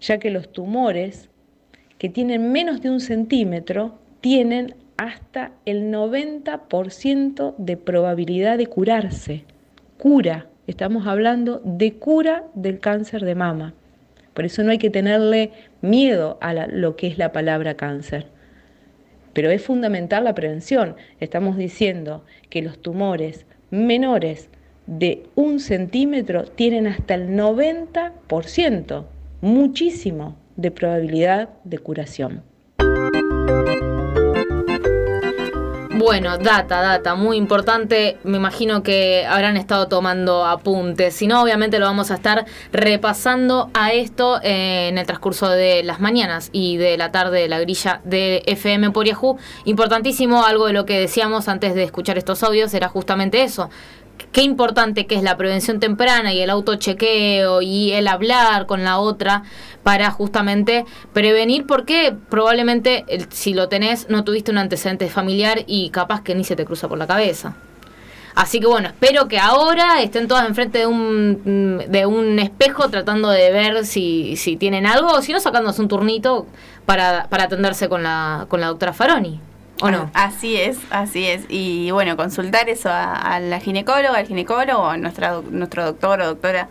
ya 0.00 0.18
que 0.18 0.30
los 0.30 0.52
tumores 0.52 1.28
que 1.98 2.08
tienen 2.08 2.52
menos 2.52 2.80
de 2.80 2.90
un 2.90 3.00
centímetro 3.00 3.98
tienen 4.20 4.76
hasta 4.96 5.52
el 5.64 5.92
90% 5.92 7.54
de 7.56 7.76
probabilidad 7.76 8.58
de 8.58 8.66
curarse. 8.66 9.44
Cura, 9.96 10.46
estamos 10.66 11.06
hablando 11.06 11.60
de 11.64 11.94
cura 11.94 12.44
del 12.54 12.78
cáncer 12.78 13.24
de 13.24 13.34
mama. 13.34 13.74
Por 14.38 14.44
eso 14.44 14.62
no 14.62 14.70
hay 14.70 14.78
que 14.78 14.88
tenerle 14.88 15.50
miedo 15.80 16.38
a 16.40 16.54
lo 16.54 16.94
que 16.94 17.08
es 17.08 17.18
la 17.18 17.32
palabra 17.32 17.74
cáncer. 17.74 18.26
Pero 19.32 19.50
es 19.50 19.64
fundamental 19.64 20.22
la 20.22 20.36
prevención. 20.36 20.94
Estamos 21.18 21.56
diciendo 21.56 22.24
que 22.48 22.62
los 22.62 22.80
tumores 22.80 23.46
menores 23.72 24.48
de 24.86 25.24
un 25.34 25.58
centímetro 25.58 26.44
tienen 26.44 26.86
hasta 26.86 27.14
el 27.14 27.30
90%, 27.30 29.06
muchísimo, 29.40 30.36
de 30.54 30.70
probabilidad 30.70 31.48
de 31.64 31.78
curación. 31.78 32.44
Bueno, 35.98 36.38
data, 36.38 36.80
data, 36.80 37.16
muy 37.16 37.36
importante. 37.36 38.18
Me 38.22 38.36
imagino 38.36 38.84
que 38.84 39.26
habrán 39.26 39.56
estado 39.56 39.88
tomando 39.88 40.46
apuntes. 40.46 41.14
Si 41.14 41.26
no, 41.26 41.42
obviamente 41.42 41.80
lo 41.80 41.86
vamos 41.86 42.12
a 42.12 42.14
estar 42.14 42.46
repasando 42.72 43.68
a 43.74 43.92
esto 43.92 44.38
en 44.44 44.96
el 44.96 45.06
transcurso 45.06 45.48
de 45.48 45.82
las 45.82 45.98
mañanas 45.98 46.50
y 46.52 46.76
de 46.76 46.96
la 46.98 47.10
tarde 47.10 47.40
de 47.40 47.48
la 47.48 47.58
grilla 47.58 48.00
de 48.04 48.44
FM 48.46 48.92
por 48.92 49.06
Yahoo. 49.06 49.38
Importantísimo, 49.64 50.44
algo 50.44 50.66
de 50.66 50.72
lo 50.72 50.86
que 50.86 51.00
decíamos 51.00 51.48
antes 51.48 51.74
de 51.74 51.82
escuchar 51.82 52.16
estos 52.16 52.44
audios 52.44 52.72
era 52.74 52.88
justamente 52.88 53.42
eso 53.42 53.68
qué 54.32 54.42
importante 54.42 55.06
que 55.06 55.14
es 55.14 55.22
la 55.22 55.36
prevención 55.36 55.80
temprana 55.80 56.32
y 56.32 56.40
el 56.40 56.50
autochequeo 56.50 57.62
y 57.62 57.92
el 57.92 58.08
hablar 58.08 58.66
con 58.66 58.84
la 58.84 58.98
otra 58.98 59.42
para 59.82 60.10
justamente 60.10 60.84
prevenir 61.12 61.66
porque 61.66 62.14
probablemente 62.28 63.04
si 63.30 63.54
lo 63.54 63.68
tenés 63.68 64.08
no 64.08 64.24
tuviste 64.24 64.50
un 64.50 64.58
antecedente 64.58 65.08
familiar 65.08 65.64
y 65.66 65.90
capaz 65.90 66.22
que 66.22 66.34
ni 66.34 66.44
se 66.44 66.56
te 66.56 66.64
cruza 66.64 66.88
por 66.88 66.98
la 66.98 67.06
cabeza. 67.06 67.56
Así 68.34 68.60
que 68.60 68.68
bueno, 68.68 68.86
espero 68.86 69.26
que 69.26 69.40
ahora 69.40 70.00
estén 70.00 70.28
todas 70.28 70.46
enfrente 70.46 70.78
de 70.78 70.86
un, 70.86 71.84
de 71.88 72.06
un 72.06 72.38
espejo 72.38 72.88
tratando 72.88 73.30
de 73.30 73.50
ver 73.50 73.84
si, 73.84 74.36
si 74.36 74.56
tienen 74.56 74.86
algo 74.86 75.08
o 75.08 75.22
si 75.22 75.32
no 75.32 75.40
sacándose 75.40 75.82
un 75.82 75.88
turnito 75.88 76.46
para, 76.86 77.26
para 77.30 77.44
atenderse 77.44 77.88
con 77.88 78.04
la, 78.04 78.46
con 78.48 78.60
la 78.60 78.68
doctora 78.68 78.92
Faroni. 78.92 79.40
¿O 79.80 79.90
no? 79.90 80.10
Así 80.14 80.56
es, 80.56 80.78
así 80.90 81.26
es. 81.26 81.46
Y 81.48 81.90
bueno, 81.90 82.16
consultar 82.16 82.68
eso 82.68 82.90
a, 82.92 83.38
la 83.40 83.60
ginecóloga, 83.60 84.18
al 84.18 84.26
ginecólogo, 84.26 84.86
a 84.86 84.96
nuestra, 84.96 85.40
nuestro 85.50 85.84
doctor 85.84 86.20
o 86.20 86.26
doctora 86.26 86.68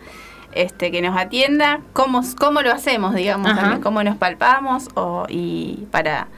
este, 0.52 0.90
que 0.90 1.00
nos 1.02 1.16
atienda, 1.16 1.80
cómo, 1.92 2.22
cómo 2.38 2.62
lo 2.62 2.72
hacemos, 2.72 3.14
digamos, 3.14 3.54
también, 3.54 3.80
cómo 3.80 4.02
nos 4.02 4.16
palpamos 4.16 4.88
o, 4.94 5.26
y 5.28 5.86
para 5.90 6.28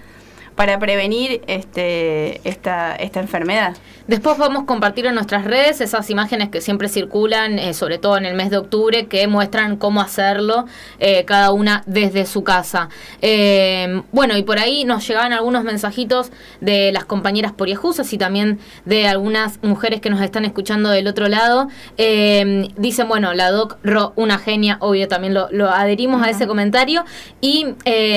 para 0.61 0.79
prevenir 0.79 1.41
este, 1.47 2.47
esta, 2.47 2.95
esta 2.95 3.21
enfermedad. 3.21 3.79
Después 4.11 4.39
vamos 4.39 4.65
a 4.65 4.67
compartir 4.67 5.07
en 5.07 5.15
nuestras 5.15 5.45
redes 5.45 5.81
esas 5.81 6.11
imágenes 6.11 6.49
que 6.49 6.61
siempre 6.61 6.89
circulan, 6.89 7.61
eh, 7.61 7.75
sobre 7.75 7.97
todo 7.97 8.17
en 8.17 8.27
el 8.27 8.35
mes 8.35 8.51
de 8.51 8.57
octubre, 8.57 9.07
que 9.07 9.27
muestran 9.29 9.77
cómo 9.77 10.01
hacerlo 10.01 10.67
eh, 10.99 11.25
cada 11.25 11.53
una 11.53 11.85
desde 11.87 12.27
su 12.27 12.43
casa. 12.43 12.89
Eh, 13.23 14.03
bueno, 14.11 14.37
y 14.37 14.43
por 14.43 14.59
ahí 14.59 14.85
nos 14.85 15.07
llegaban 15.07 15.33
algunos 15.33 15.63
mensajitos 15.63 16.33
de 16.61 16.91
las 16.91 17.05
compañeras 17.05 17.53
poriajusas 17.53 18.13
y 18.13 18.19
también 18.19 18.59
de 18.85 19.07
algunas 19.07 19.63
mujeres 19.63 20.01
que 20.01 20.11
nos 20.11 20.21
están 20.21 20.45
escuchando 20.45 20.91
del 20.91 21.07
otro 21.07 21.29
lado. 21.29 21.69
dicen, 21.97 23.07
bueno, 23.09 23.33
la 23.33 23.53
doc 23.53 23.79
Ro, 23.85 24.13
una 24.17 24.39
genia, 24.39 24.77
obvio, 24.81 25.07
también 25.07 25.35
lo, 25.35 25.71
adherimos 25.71 26.21
a 26.21 26.31
ese 26.31 26.49
comentario. 26.49 27.05
Y 27.41 27.65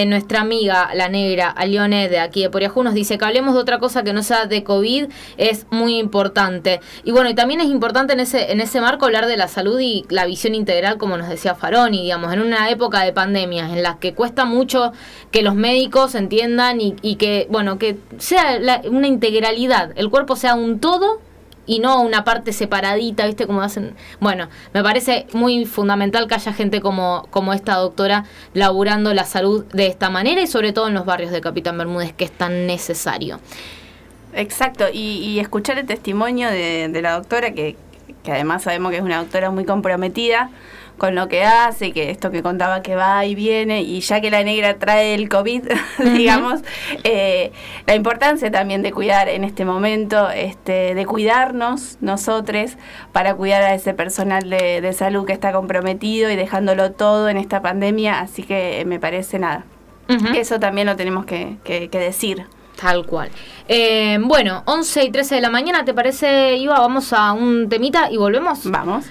nuestra 0.08 0.42
amiga, 0.42 0.90
la 0.96 1.08
negra, 1.08 1.52
Alione, 1.52 2.10
de 2.10 2.18
aquí 2.18 2.33
aquí 2.34 2.42
de 2.42 2.50
Poriajú 2.50 2.82
nos 2.82 2.96
dice 2.96 3.20
que 3.20 3.26
hablemos 3.26 3.54
de 3.54 3.60
otra 3.60 3.78
cosa 3.78 4.04
que 4.04 4.12
no 4.12 4.24
sea 4.24 4.48
de 4.48 4.64
COVID, 4.64 5.06
es 5.38 5.68
muy 5.70 6.00
importante. 6.00 6.82
Y 7.04 7.12
bueno, 7.12 7.30
y 7.30 7.36
también 7.36 7.62
es 7.62 7.68
importante 7.68 8.14
en 8.14 8.20
ese, 8.20 8.52
en 8.52 8.60
ese 8.60 8.82
marco 8.82 9.06
hablar 9.06 9.28
de 9.28 9.38
la 9.38 9.48
salud 9.48 9.80
y 9.80 10.04
la 10.10 10.26
visión 10.26 10.56
integral, 10.56 10.98
como 10.98 11.16
nos 11.16 11.30
decía 11.30 11.54
Faroni, 11.54 12.02
digamos, 12.02 12.34
en 12.34 12.42
una 12.42 12.72
época 12.72 13.02
de 13.04 13.14
pandemias 13.14 13.72
en 13.72 13.84
las 13.84 13.98
que 13.98 14.16
cuesta 14.16 14.46
mucho 14.46 14.94
que 15.30 15.44
los 15.44 15.54
médicos 15.54 16.16
entiendan 16.16 16.80
y, 16.82 17.16
que, 17.18 17.46
bueno, 17.52 17.78
que 17.78 17.98
sea 18.18 18.60
una 18.90 19.08
integralidad, 19.08 19.92
el 19.96 20.10
cuerpo 20.10 20.36
sea 20.36 20.56
un 20.56 20.80
todo 20.80 21.22
y 21.66 21.80
no 21.80 22.02
una 22.02 22.24
parte 22.24 22.54
separadita, 22.54 23.26
¿viste? 23.26 23.48
Como 23.48 23.62
hacen. 23.62 23.96
Bueno, 24.20 24.50
me 24.74 24.84
parece 24.84 25.28
muy 25.34 25.66
fundamental 25.66 26.28
que 26.28 26.36
haya 26.36 26.54
gente 26.54 26.82
como, 26.82 27.28
como 27.30 27.54
esta 27.54 27.76
doctora 27.76 28.26
laburando 28.54 29.14
la 29.14 29.26
salud 29.26 29.66
de 29.74 29.88
esta 29.88 30.10
manera 30.10 30.42
y 30.42 30.48
sobre 30.48 30.74
todo 30.74 30.88
en 30.88 30.94
los 30.94 31.06
barrios 31.06 31.32
de 31.32 31.42
Capitán 31.42 31.78
Bermúdez, 31.78 32.14
que 32.14 32.26
es 32.26 32.32
tan 32.32 32.68
necesario. 32.68 33.40
Exacto, 34.34 34.86
y, 34.92 35.38
escuchar 35.40 35.78
el 35.78 35.86
testimonio 35.86 36.50
de, 36.50 36.90
de 36.90 37.02
la 37.04 37.14
doctora, 37.14 37.54
que, 37.54 37.76
que 38.24 38.32
además 38.32 38.64
sabemos 38.64 38.92
que 38.92 38.98
es 38.98 39.04
una 39.04 39.20
doctora 39.20 39.52
muy 39.52 39.64
comprometida 39.64 40.50
con 41.04 41.16
lo 41.16 41.28
que 41.28 41.44
hace, 41.44 41.92
que 41.92 42.12
esto 42.12 42.32
que 42.32 42.42
contaba 42.42 42.82
que 42.82 42.96
va 42.96 43.26
y 43.26 43.36
viene, 43.36 43.82
y 43.82 44.00
ya 44.00 44.22
que 44.22 44.32
la 44.32 44.42
negra 44.42 44.80
trae 44.80 45.14
el 45.14 45.28
COVID, 45.28 45.64
digamos, 46.16 46.62
eh, 47.04 47.52
la 47.86 47.96
importancia 47.96 48.50
también 48.50 48.84
de 48.84 48.94
cuidar 48.94 49.28
en 49.28 49.44
este 49.44 49.66
momento, 49.66 50.30
este, 50.30 50.96
de 50.96 51.06
cuidarnos 51.06 51.98
nosotros 52.00 52.78
para 53.12 53.36
cuidar 53.36 53.64
a 53.64 53.76
ese 53.76 53.94
personal 53.94 54.50
de, 54.50 54.80
de 54.80 54.94
salud 54.94 55.26
que 55.26 55.34
está 55.34 55.52
comprometido 55.52 56.32
y 56.32 56.38
dejándolo 56.38 56.94
todo 56.94 57.28
en 57.28 57.36
esta 57.36 57.62
pandemia, 57.62 58.22
así 58.22 58.44
que 58.44 58.86
me 58.88 58.98
parece 58.98 59.40
nada 59.40 59.66
Eso 60.34 60.58
también 60.58 60.88
lo 60.88 60.96
tenemos 60.96 61.26
que, 61.26 61.58
que, 61.66 61.90
decir. 62.00 62.46
Tal 62.80 63.06
cual. 63.06 63.30
Eh, 63.68 64.20
bueno, 64.22 64.64
11 64.68 65.04
y 65.04 65.12
13 65.12 65.36
de 65.36 65.42
la 65.42 65.50
mañana, 65.50 65.84
¿te 65.84 65.94
parece, 65.94 66.56
Iva? 66.56 66.80
Vamos 66.80 67.12
a 67.12 67.34
un 67.34 67.68
temita 67.68 68.10
y 68.10 68.16
volvemos. 68.16 68.72
Vamos. 68.72 69.04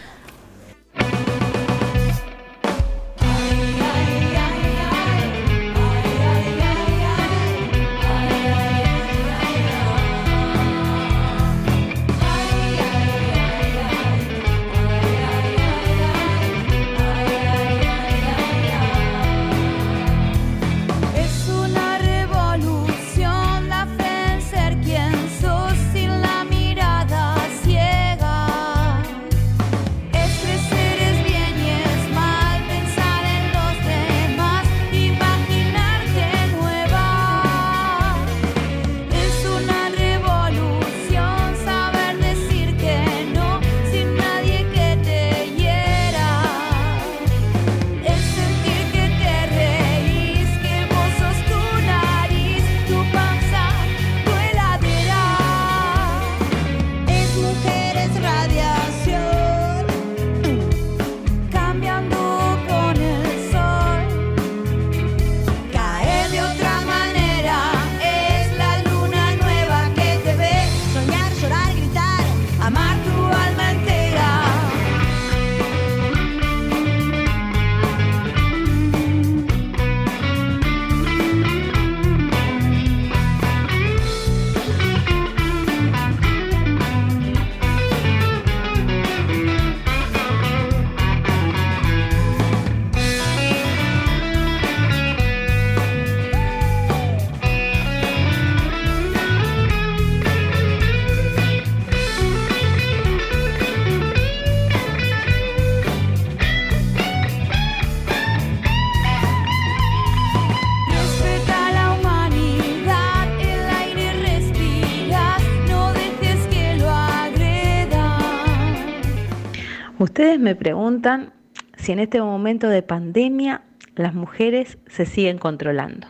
Me 120.42 120.54
preguntan 120.54 121.32
si 121.76 121.92
en 121.92 122.00
este 122.00 122.20
momento 122.20 122.68
de 122.68 122.82
pandemia 122.82 123.62
las 123.96 124.14
mujeres 124.14 124.78
se 124.86 125.06
siguen 125.06 125.38
controlando. 125.38 126.06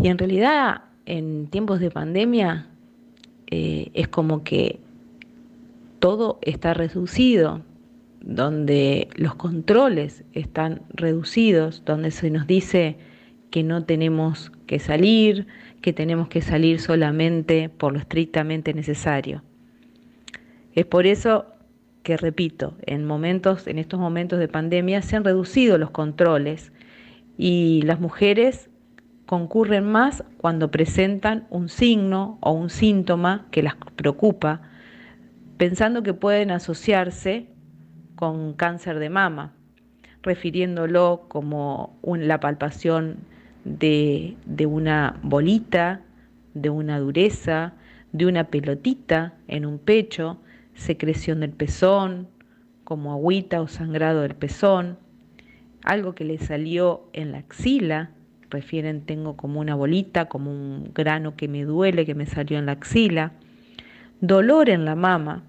Y 0.00 0.08
en 0.08 0.18
realidad 0.18 0.82
en 1.06 1.48
tiempos 1.48 1.80
de 1.80 1.90
pandemia 1.90 2.68
eh, 3.46 3.90
es 3.94 4.08
como 4.08 4.44
que 4.44 4.78
todo 5.98 6.38
está 6.42 6.74
reducido, 6.74 7.62
donde 8.20 9.08
los 9.16 9.34
controles 9.34 10.24
están 10.32 10.82
reducidos, 10.90 11.82
donde 11.84 12.10
se 12.10 12.30
nos 12.30 12.46
dice 12.46 12.96
que 13.50 13.62
no 13.62 13.84
tenemos 13.84 14.52
que 14.66 14.78
salir, 14.78 15.46
que 15.80 15.92
tenemos 15.92 16.28
que 16.28 16.42
salir 16.42 16.80
solamente 16.80 17.68
por 17.70 17.92
lo 17.92 17.98
estrictamente 17.98 18.74
necesario. 18.74 19.42
Es 20.74 20.84
por 20.84 21.06
eso 21.06 21.46
que 22.08 22.16
repito, 22.16 22.74
en 22.86 23.04
momentos, 23.04 23.66
en 23.66 23.78
estos 23.78 24.00
momentos 24.00 24.38
de 24.38 24.48
pandemia 24.48 25.02
se 25.02 25.16
han 25.16 25.24
reducido 25.24 25.76
los 25.76 25.90
controles 25.90 26.72
y 27.36 27.82
las 27.82 28.00
mujeres 28.00 28.70
concurren 29.26 29.84
más 29.84 30.24
cuando 30.38 30.70
presentan 30.70 31.46
un 31.50 31.68
signo 31.68 32.38
o 32.40 32.52
un 32.52 32.70
síntoma 32.70 33.46
que 33.50 33.62
las 33.62 33.74
preocupa, 33.94 34.62
pensando 35.58 36.02
que 36.02 36.14
pueden 36.14 36.50
asociarse 36.50 37.48
con 38.14 38.54
cáncer 38.54 39.00
de 39.00 39.10
mama, 39.10 39.52
refiriéndolo 40.22 41.26
como 41.28 42.00
la 42.02 42.40
palpación 42.40 43.18
de, 43.66 44.34
de 44.46 44.64
una 44.64 45.18
bolita, 45.22 46.00
de 46.54 46.70
una 46.70 47.00
dureza, 47.00 47.74
de 48.12 48.24
una 48.24 48.44
pelotita 48.44 49.34
en 49.46 49.66
un 49.66 49.78
pecho, 49.78 50.38
secreción 50.78 51.40
del 51.40 51.50
pezón, 51.50 52.28
como 52.84 53.12
agüita 53.12 53.60
o 53.60 53.68
sangrado 53.68 54.22
del 54.22 54.34
pezón, 54.34 54.98
algo 55.82 56.14
que 56.14 56.24
le 56.24 56.38
salió 56.38 57.08
en 57.12 57.32
la 57.32 57.38
axila, 57.38 58.10
refieren 58.48 59.02
tengo 59.02 59.36
como 59.36 59.60
una 59.60 59.74
bolita, 59.74 60.26
como 60.26 60.50
un 60.50 60.90
grano 60.94 61.36
que 61.36 61.48
me 61.48 61.64
duele, 61.64 62.06
que 62.06 62.14
me 62.14 62.26
salió 62.26 62.58
en 62.58 62.66
la 62.66 62.72
axila, 62.72 63.32
dolor 64.20 64.70
en 64.70 64.84
la 64.84 64.94
mama. 64.94 65.44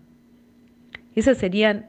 Esas 1.15 1.38
serían 1.38 1.88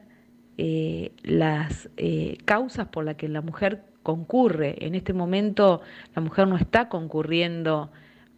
eh, 0.57 1.11
las 1.23 1.89
eh, 1.97 2.37
causas 2.45 2.87
por 2.87 3.03
las 3.03 3.15
que 3.15 3.27
la 3.27 3.41
mujer 3.41 3.83
concurre. 4.03 4.85
En 4.85 4.95
este 4.95 5.13
momento 5.13 5.81
la 6.15 6.21
mujer 6.21 6.47
no 6.47 6.57
está 6.57 6.87
concurriendo 6.89 7.91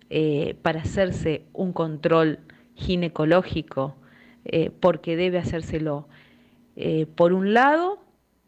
eh, 0.10 0.56
para 0.62 0.82
hacerse 0.82 1.44
un 1.54 1.74
control 1.74 2.40
ginecológico 2.76 3.96
eh, 4.46 4.72
porque 4.80 5.16
debe 5.16 5.38
hacérselo. 5.38 6.08
Eh, 6.76 7.06
por 7.16 7.34
un 7.34 7.54
lado 7.54 8.00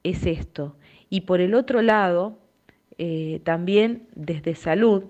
es 0.04 0.26
esto, 0.26 0.76
y 1.10 1.22
por 1.22 1.42
el 1.42 1.54
otro 1.54 1.82
lado, 1.82 2.38
eh, 2.98 3.42
también 3.44 4.04
desde 4.16 4.56
salud, 4.56 5.04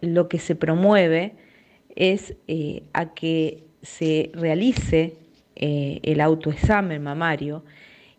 lo 0.00 0.28
que 0.28 0.38
se 0.38 0.54
promueve 0.54 1.34
es 1.96 2.36
a 2.92 3.12
que 3.14 3.64
se 3.82 4.30
realice 4.32 5.16
el 5.56 6.20
autoexamen 6.20 7.02
mamario 7.02 7.64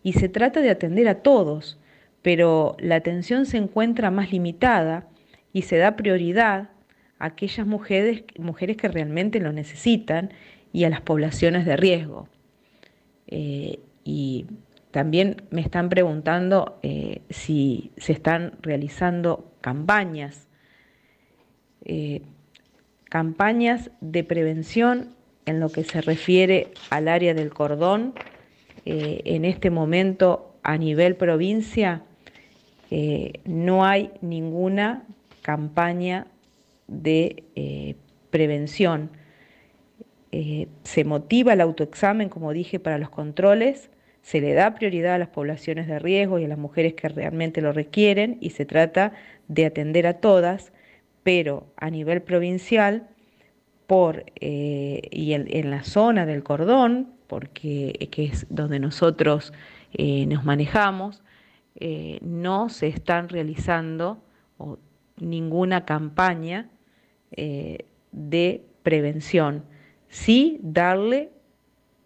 y 0.02 0.12
se 0.12 0.28
trata 0.28 0.60
de 0.60 0.68
atender 0.68 1.08
a 1.08 1.22
todos, 1.22 1.78
pero 2.20 2.76
la 2.78 2.96
atención 2.96 3.46
se 3.46 3.56
encuentra 3.56 4.10
más 4.10 4.30
limitada 4.30 5.08
y 5.54 5.62
se 5.62 5.78
da 5.78 5.96
prioridad 5.96 6.68
a 7.18 7.26
aquellas 7.26 7.66
mujeres, 7.66 8.24
mujeres 8.38 8.76
que 8.76 8.88
realmente 8.88 9.40
lo 9.40 9.52
necesitan 9.52 10.30
y 10.72 10.84
a 10.84 10.90
las 10.90 11.00
poblaciones 11.00 11.66
de 11.66 11.76
riesgo. 11.76 12.28
Eh, 13.26 13.78
y 14.04 14.46
también 14.90 15.42
me 15.50 15.60
están 15.60 15.88
preguntando 15.88 16.78
eh, 16.82 17.22
si 17.30 17.92
se 17.96 18.12
están 18.12 18.54
realizando 18.60 19.52
campañas, 19.60 20.48
eh, 21.84 22.22
campañas 23.04 23.90
de 24.00 24.24
prevención 24.24 25.14
en 25.46 25.60
lo 25.60 25.70
que 25.70 25.84
se 25.84 26.00
refiere 26.00 26.68
al 26.90 27.08
área 27.08 27.34
del 27.34 27.50
cordón. 27.52 28.14
en 28.84 29.44
este 29.44 29.68
momento, 29.70 30.56
a 30.62 30.78
nivel 30.78 31.14
provincia, 31.14 32.02
no 33.44 33.84
hay 33.84 34.10
ninguna 34.22 35.04
campaña 35.42 36.26
de 36.86 37.96
prevención 38.30 39.10
eh, 40.32 40.68
se 40.84 41.04
motiva 41.04 41.52
el 41.52 41.60
autoexamen, 41.60 42.28
como 42.28 42.52
dije, 42.52 42.78
para 42.78 42.98
los 42.98 43.10
controles, 43.10 43.90
se 44.22 44.40
le 44.40 44.52
da 44.52 44.74
prioridad 44.74 45.14
a 45.14 45.18
las 45.18 45.28
poblaciones 45.28 45.86
de 45.86 45.98
riesgo 45.98 46.38
y 46.38 46.44
a 46.44 46.48
las 46.48 46.58
mujeres 46.58 46.94
que 46.94 47.08
realmente 47.08 47.60
lo 47.60 47.72
requieren 47.72 48.38
y 48.40 48.50
se 48.50 48.64
trata 48.64 49.12
de 49.48 49.66
atender 49.66 50.06
a 50.06 50.14
todas, 50.14 50.72
pero 51.22 51.66
a 51.76 51.90
nivel 51.90 52.22
provincial 52.22 53.08
por, 53.86 54.24
eh, 54.40 55.02
y 55.10 55.32
en, 55.32 55.70
la 55.70 55.82
zona 55.82 56.26
del 56.26 56.42
cordón, 56.42 57.08
porque 57.26 58.08
que 58.10 58.24
es 58.26 58.46
donde 58.50 58.78
nosotros 58.78 59.52
eh, 59.92 60.26
nos 60.26 60.44
manejamos, 60.44 61.22
eh, 61.76 62.18
no 62.22 62.68
se 62.68 62.88
están 62.88 63.28
realizando 63.28 64.22
ninguna 65.16 65.84
campaña 65.84 66.68
eh, 67.32 67.86
de 68.12 68.64
prevención. 68.82 69.64
Sí 70.10 70.60
darle 70.62 71.30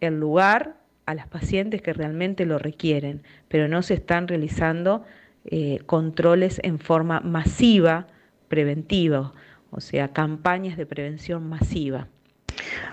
el 0.01 0.21
lugar 0.21 0.77
a 1.07 1.15
las 1.15 1.27
pacientes 1.27 1.83
que 1.83 1.93
realmente 1.93 2.47
lo 2.47 2.59
requieren, 2.59 3.23
pero 3.49 3.67
no 3.67 3.83
se 3.83 3.95
están 3.95 4.29
realizando 4.29 5.05
eh, 5.47 5.81
controles 5.87 6.61
en 6.63 6.79
forma 6.79 7.21
masiva 7.21 8.07
preventiva, 8.49 9.33
o 9.71 9.81
sea, 9.81 10.13
campañas 10.13 10.77
de 10.77 10.87
prevención 10.87 11.49
masiva. 11.49 12.07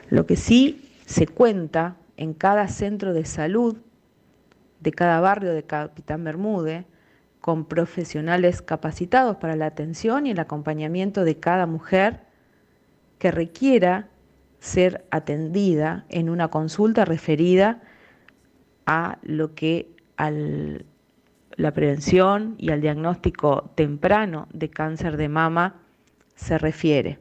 Lo 0.10 0.26
que 0.26 0.36
sí 0.36 0.90
se 1.06 1.28
cuenta 1.28 1.98
en 2.18 2.34
cada 2.34 2.68
centro 2.68 3.14
de 3.14 3.26
salud 3.26 3.78
de 4.82 4.92
cada 4.92 5.22
barrio 5.22 5.54
de 5.54 5.64
Capitán 5.64 6.24
Bermúdez, 6.24 6.86
con 7.40 7.66
profesionales 7.66 8.62
capacitados 8.62 9.38
para 9.38 9.56
la 9.56 9.68
atención 9.68 10.28
y 10.28 10.32
el 10.32 10.40
acompañamiento 10.40 11.24
de 11.24 11.40
cada 11.40 11.66
mujer 11.66 12.22
que 13.18 13.32
requiera 13.32 14.10
ser 14.62 15.06
atendida 15.12 16.06
en 16.08 16.30
una 16.30 16.48
consulta 16.48 17.04
referida 17.04 17.82
a 18.86 19.18
lo 19.24 19.54
que 19.54 19.90
al 20.16 20.86
la 21.58 21.74
prevención 21.74 22.56
y 22.58 22.72
al 22.72 22.82
diagnóstico 22.82 23.72
temprano 23.76 24.48
de 24.54 24.70
cáncer 24.70 25.18
de 25.18 25.30
mama 25.30 25.76
se 26.36 26.58
refiere. 26.58 27.20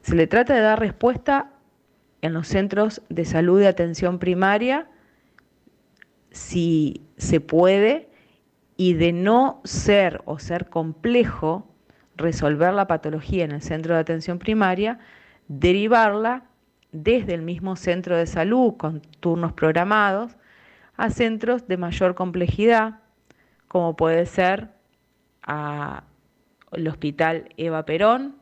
Se 0.00 0.14
le 0.14 0.26
trata 0.26 0.54
de 0.54 0.60
dar 0.60 0.80
respuesta 0.80 1.50
en 2.22 2.32
los 2.32 2.48
centros 2.48 3.02
de 3.08 3.24
salud 3.24 3.60
de 3.60 3.68
atención 3.68 4.18
primaria 4.18 4.88
si 6.30 7.02
se 7.16 7.40
puede 7.40 8.08
y 8.76 8.94
de 8.94 9.12
no 9.12 9.60
ser 9.64 10.22
o 10.24 10.38
ser 10.38 10.68
complejo 10.68 11.66
resolver 12.16 12.72
la 12.74 12.86
patología 12.86 13.44
en 13.44 13.52
el 13.52 13.62
centro 13.62 13.94
de 13.94 14.00
atención 14.00 14.38
primaria, 14.38 14.98
derivarla 15.48 16.44
desde 16.92 17.34
el 17.34 17.42
mismo 17.42 17.76
centro 17.76 18.16
de 18.16 18.26
salud 18.26 18.74
con 18.76 19.00
turnos 19.20 19.52
programados 19.52 20.36
a 20.96 21.10
centros 21.10 21.66
de 21.68 21.76
mayor 21.76 22.14
complejidad, 22.14 23.00
como 23.66 23.96
puede 23.96 24.26
ser 24.26 24.70
al 25.42 26.02
Hospital 26.86 27.48
Eva 27.56 27.84
Perón 27.84 28.36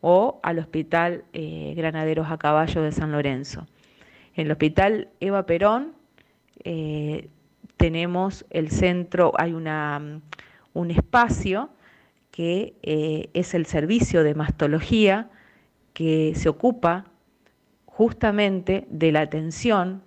o 0.00 0.40
al 0.42 0.58
Hospital 0.58 1.24
eh, 1.32 1.74
Granaderos 1.76 2.30
a 2.30 2.38
Caballo 2.38 2.82
de 2.82 2.92
San 2.92 3.12
Lorenzo. 3.12 3.66
En 4.34 4.46
el 4.46 4.52
Hospital 4.52 5.08
Eva 5.20 5.46
Perón 5.46 5.92
eh, 6.64 7.28
tenemos 7.76 8.44
el 8.50 8.70
centro, 8.70 9.32
hay 9.36 9.52
una, 9.52 10.20
un 10.74 10.90
espacio 10.90 11.70
que 12.30 12.74
eh, 12.82 13.30
es 13.34 13.54
el 13.54 13.66
servicio 13.66 14.22
de 14.22 14.34
mastología 14.34 15.30
que 15.92 16.32
se 16.34 16.48
ocupa 16.48 17.06
justamente 17.86 18.86
de 18.90 19.12
la 19.12 19.20
atención 19.20 20.02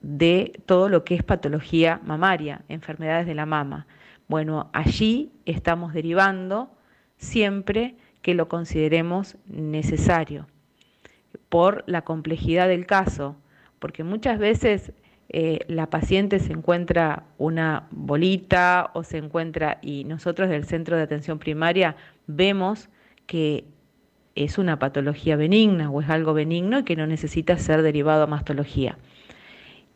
de 0.00 0.60
todo 0.66 0.88
lo 0.88 1.04
que 1.04 1.14
es 1.14 1.22
patología 1.22 2.00
mamaria, 2.04 2.62
enfermedades 2.68 3.26
de 3.26 3.34
la 3.34 3.46
mama. 3.46 3.86
Bueno, 4.28 4.70
allí 4.72 5.32
estamos 5.44 5.92
derivando 5.92 6.70
siempre 7.16 7.96
que 8.22 8.34
lo 8.34 8.48
consideremos 8.48 9.36
necesario 9.46 10.46
por 11.48 11.82
la 11.86 12.02
complejidad 12.02 12.68
del 12.68 12.86
caso, 12.86 13.36
porque 13.78 14.04
muchas 14.04 14.38
veces 14.38 14.92
eh, 15.30 15.60
la 15.68 15.88
paciente 15.90 16.38
se 16.40 16.52
encuentra 16.52 17.24
una 17.38 17.86
bolita 17.90 18.90
o 18.94 19.02
se 19.02 19.18
encuentra, 19.18 19.78
y 19.82 20.04
nosotros 20.04 20.48
del 20.48 20.64
centro 20.64 20.96
de 20.96 21.02
atención 21.02 21.38
primaria 21.38 21.96
vemos 22.26 22.88
que 23.26 23.64
es 24.44 24.58
una 24.58 24.78
patología 24.78 25.36
benigna 25.36 25.90
o 25.90 26.00
es 26.00 26.08
algo 26.08 26.32
benigno 26.32 26.80
y 26.80 26.84
que 26.84 26.96
no 26.96 27.06
necesita 27.06 27.58
ser 27.58 27.82
derivado 27.82 28.22
a 28.22 28.26
mastología. 28.26 28.98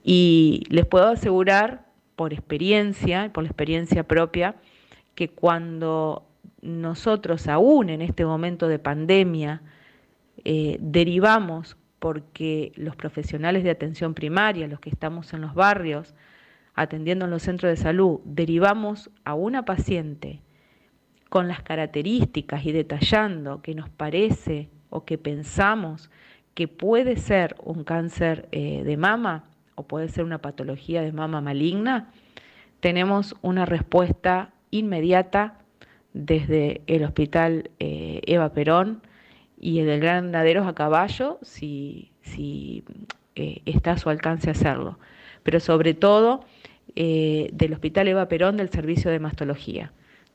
Y 0.02 0.64
les 0.68 0.84
puedo 0.84 1.08
asegurar 1.08 1.86
por 2.16 2.32
experiencia, 2.32 3.32
por 3.32 3.44
la 3.44 3.48
experiencia 3.48 4.02
propia, 4.02 4.56
que 5.14 5.28
cuando 5.28 6.26
nosotros 6.60 7.46
aún 7.46 7.88
en 7.88 8.02
este 8.02 8.24
momento 8.24 8.66
de 8.66 8.78
pandemia 8.78 9.62
eh, 10.44 10.76
derivamos 10.80 11.76
porque 11.98 12.72
los 12.74 12.96
profesionales 12.96 13.62
de 13.62 13.70
atención 13.70 14.12
primaria, 14.14 14.66
los 14.66 14.80
que 14.80 14.90
estamos 14.90 15.32
en 15.34 15.40
los 15.40 15.54
barrios, 15.54 16.14
atendiendo 16.74 17.26
en 17.26 17.30
los 17.30 17.42
centros 17.42 17.70
de 17.70 17.76
salud, 17.76 18.18
derivamos 18.24 19.10
a 19.24 19.34
una 19.34 19.64
paciente 19.64 20.40
con 21.32 21.48
las 21.48 21.62
características 21.62 22.66
y 22.66 22.72
detallando 22.72 23.62
que 23.62 23.74
nos 23.74 23.88
parece 23.88 24.68
o 24.90 25.06
que 25.06 25.16
pensamos 25.16 26.10
que 26.52 26.68
puede 26.68 27.16
ser 27.16 27.56
un 27.64 27.84
cáncer 27.84 28.50
eh, 28.52 28.82
de 28.84 28.98
mama 28.98 29.44
o 29.74 29.84
puede 29.84 30.08
ser 30.08 30.24
una 30.24 30.42
patología 30.42 31.00
de 31.00 31.10
mama 31.10 31.40
maligna, 31.40 32.10
tenemos 32.80 33.34
una 33.40 33.64
respuesta 33.64 34.52
inmediata 34.70 35.58
desde 36.12 36.82
el 36.86 37.02
Hospital 37.02 37.70
eh, 37.78 38.20
Eva 38.26 38.52
Perón, 38.52 39.00
y 39.58 39.78
el 39.78 39.86
del 39.86 40.00
Granaderos 40.00 40.66
a 40.66 40.74
caballo 40.74 41.38
si, 41.40 42.12
si 42.20 42.84
eh, 43.36 43.62
está 43.64 43.92
a 43.92 43.96
su 43.96 44.10
alcance 44.10 44.50
hacerlo. 44.50 44.98
Pero 45.44 45.60
sobre 45.60 45.94
todo 45.94 46.44
del 46.94 47.72
Hospital 47.72 48.08
Eva 48.08 48.28
Perón 48.28 48.58
del 48.58 48.68
Servicio 48.68 49.10
de 49.10 49.18
Mastología. 49.18 49.92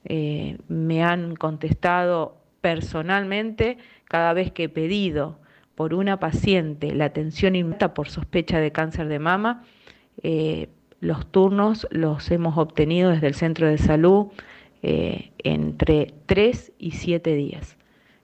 Eh, 0.08 0.58
me 0.67 1.04
han 1.04 1.36
contestado 1.36 2.38
personalmente 2.62 3.78
cada 4.06 4.34
vez 4.34 4.52
que 4.52 4.63
he 4.63 4.70
pedido 4.70 5.39
por 5.76 5.93
una 5.93 6.20
paciente 6.20 6.93
la 6.96 7.06
atención 7.06 7.56
inmediata 7.56 7.93
por 7.93 8.10
sospecha 8.10 8.60
de 8.60 8.72
cáncer 8.72 9.08
de 9.08 9.20
mama, 9.20 9.63
los 11.00 11.32
turnos 11.32 11.88
los 11.91 12.32
hemos 12.32 12.58
obtenido 12.58 13.12
desde 13.12 13.28
el 13.28 13.36
centro 13.36 13.67
de 13.67 13.78
salud 13.78 14.28
entre 14.82 16.15
3 16.26 16.72
y 16.80 16.91
7 16.91 17.36
días. 17.36 17.78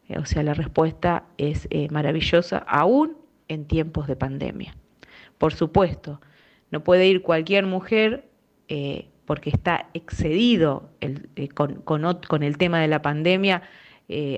Eh, 0.08 0.18
o 0.18 0.26
sea, 0.26 0.44
la 0.44 0.54
respuesta 0.54 1.26
es 1.38 1.68
eh, 1.70 1.88
maravillosa 1.90 2.58
aún 2.58 3.18
en 3.48 3.66
tiempos 3.66 4.08
de 4.08 4.16
pandemia. 4.16 4.76
Por 5.38 5.54
supuesto, 5.54 6.22
no 6.72 6.84
puede 6.84 7.08
ir 7.08 7.22
cualquier 7.22 7.66
mujer 7.66 8.30
eh, 8.68 9.08
porque 9.26 9.50
está 9.50 9.88
excedido 9.94 10.90
con, 11.54 12.44
el 12.44 12.58
tema 12.58 12.80
de 12.80 12.88
la 12.88 13.02
pandemia 13.02 13.64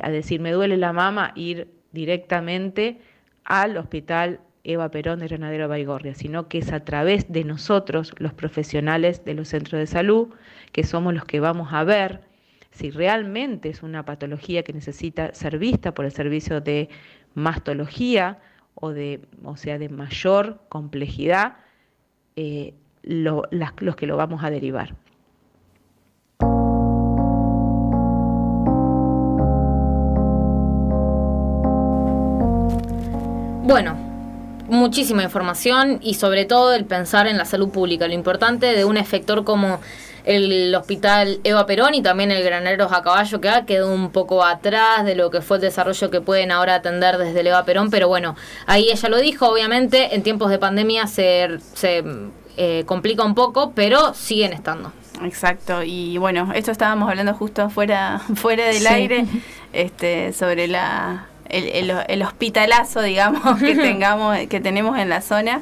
a 0.02 0.10
decir 0.10 0.40
me 0.40 0.52
duele 0.52 0.78
la 0.78 0.94
mama, 0.94 1.32
ir 1.36 1.68
directamente 1.92 3.00
al 3.44 3.78
hospital 3.78 4.40
Eva 4.66 4.90
Perón 4.90 5.20
de 5.20 5.28
Granadero 5.28 5.68
Baigorria, 5.68 6.16
sino 6.16 6.48
que 6.48 6.58
es 6.58 6.72
a 6.74 6.84
través 6.84 7.32
de 7.32 7.44
nosotros, 7.44 8.14
los 8.18 8.34
profesionales 8.34 9.24
de 9.24 9.36
los 9.36 9.50
centros 9.50 9.80
de 9.80 9.88
salud, 9.88 10.30
que 10.72 10.84
somos 10.84 11.14
los 11.14 11.26
que 11.26 11.40
vamos 11.40 11.70
a 11.72 11.84
ver 11.84 12.22
si 12.72 12.90
realmente 12.90 13.70
es 13.70 13.84
una 13.84 14.04
patología 14.04 14.64
que 14.64 14.74
necesita 14.74 15.34
ser 15.34 15.60
vista 15.60 15.94
por 15.94 16.06
el 16.06 16.12
servicio 16.12 16.62
de 16.62 16.90
mastología 17.36 18.40
o, 18.74 18.90
de, 18.90 19.22
o 19.44 19.56
sea, 19.56 19.78
de 19.78 19.88
mayor 19.88 20.60
complejidad, 20.68 21.58
eh, 22.36 22.74
los 23.06 23.96
que 23.96 24.08
lo 24.08 24.18
vamos 24.18 24.44
a 24.44 24.50
derivar. 24.50 24.94
Bueno, 33.68 33.96
muchísima 34.68 35.24
información 35.24 36.00
y 36.02 36.16
sobre 36.16 36.46
todo 36.46 36.74
el 36.74 36.86
pensar 36.86 37.28
en 37.28 37.38
la 37.38 37.46
salud 37.46 37.70
pública, 37.70 38.08
lo 38.08 38.14
importante 38.14 38.68
de 38.68 38.86
un 38.86 38.98
efector 38.98 39.44
como 39.44 39.80
el 40.24 40.74
hospital 40.74 41.40
Eva 41.44 41.66
Perón 41.66 41.94
y 41.94 42.02
también 42.02 42.32
el 42.32 42.44
Graneros 42.44 42.92
a 42.92 43.04
Caballo 43.04 43.42
que 43.42 43.50
ha 43.50 43.66
quedado 43.66 43.94
un 43.94 44.12
poco 44.12 44.44
atrás 44.44 45.06
de 45.06 45.16
lo 45.16 45.30
que 45.30 45.42
fue 45.42 45.58
el 45.58 45.62
desarrollo 45.62 46.10
que 46.10 46.22
pueden 46.22 46.52
ahora 46.52 46.76
atender 46.76 47.18
desde 47.18 47.42
el 47.42 47.48
Eva 47.48 47.64
Perón, 47.64 47.90
pero 47.90 48.08
bueno, 48.08 48.36
ahí 48.66 48.90
ella 48.92 49.10
lo 49.10 49.18
dijo, 49.18 49.48
obviamente 49.48 50.16
en 50.16 50.24
tiempos 50.24 50.50
de 50.50 50.58
pandemia 50.58 51.08
se 51.08 51.60
eh, 52.58 52.84
complica 52.86 53.24
un 53.24 53.36
poco, 53.36 53.72
pero 53.74 54.14
siguen 54.14 54.54
estando. 54.54 54.92
Exacto, 55.24 55.84
y 55.84 56.18
bueno, 56.18 56.52
esto 56.54 56.72
estábamos 56.72 57.10
hablando 57.10 57.34
justo 57.34 57.70
fuera, 57.70 58.20
fuera 58.36 58.66
del 58.66 58.86
aire, 58.88 59.26
este, 59.74 60.34
sobre 60.34 60.68
la 60.68 61.28
el, 61.50 61.92
el, 62.08 62.22
hospitalazo, 62.22 63.02
digamos, 63.02 63.60
que 63.60 63.76
tengamos, 63.76 64.38
que 64.48 64.60
tenemos 64.60 64.98
en 64.98 65.10
la 65.10 65.22
zona. 65.22 65.62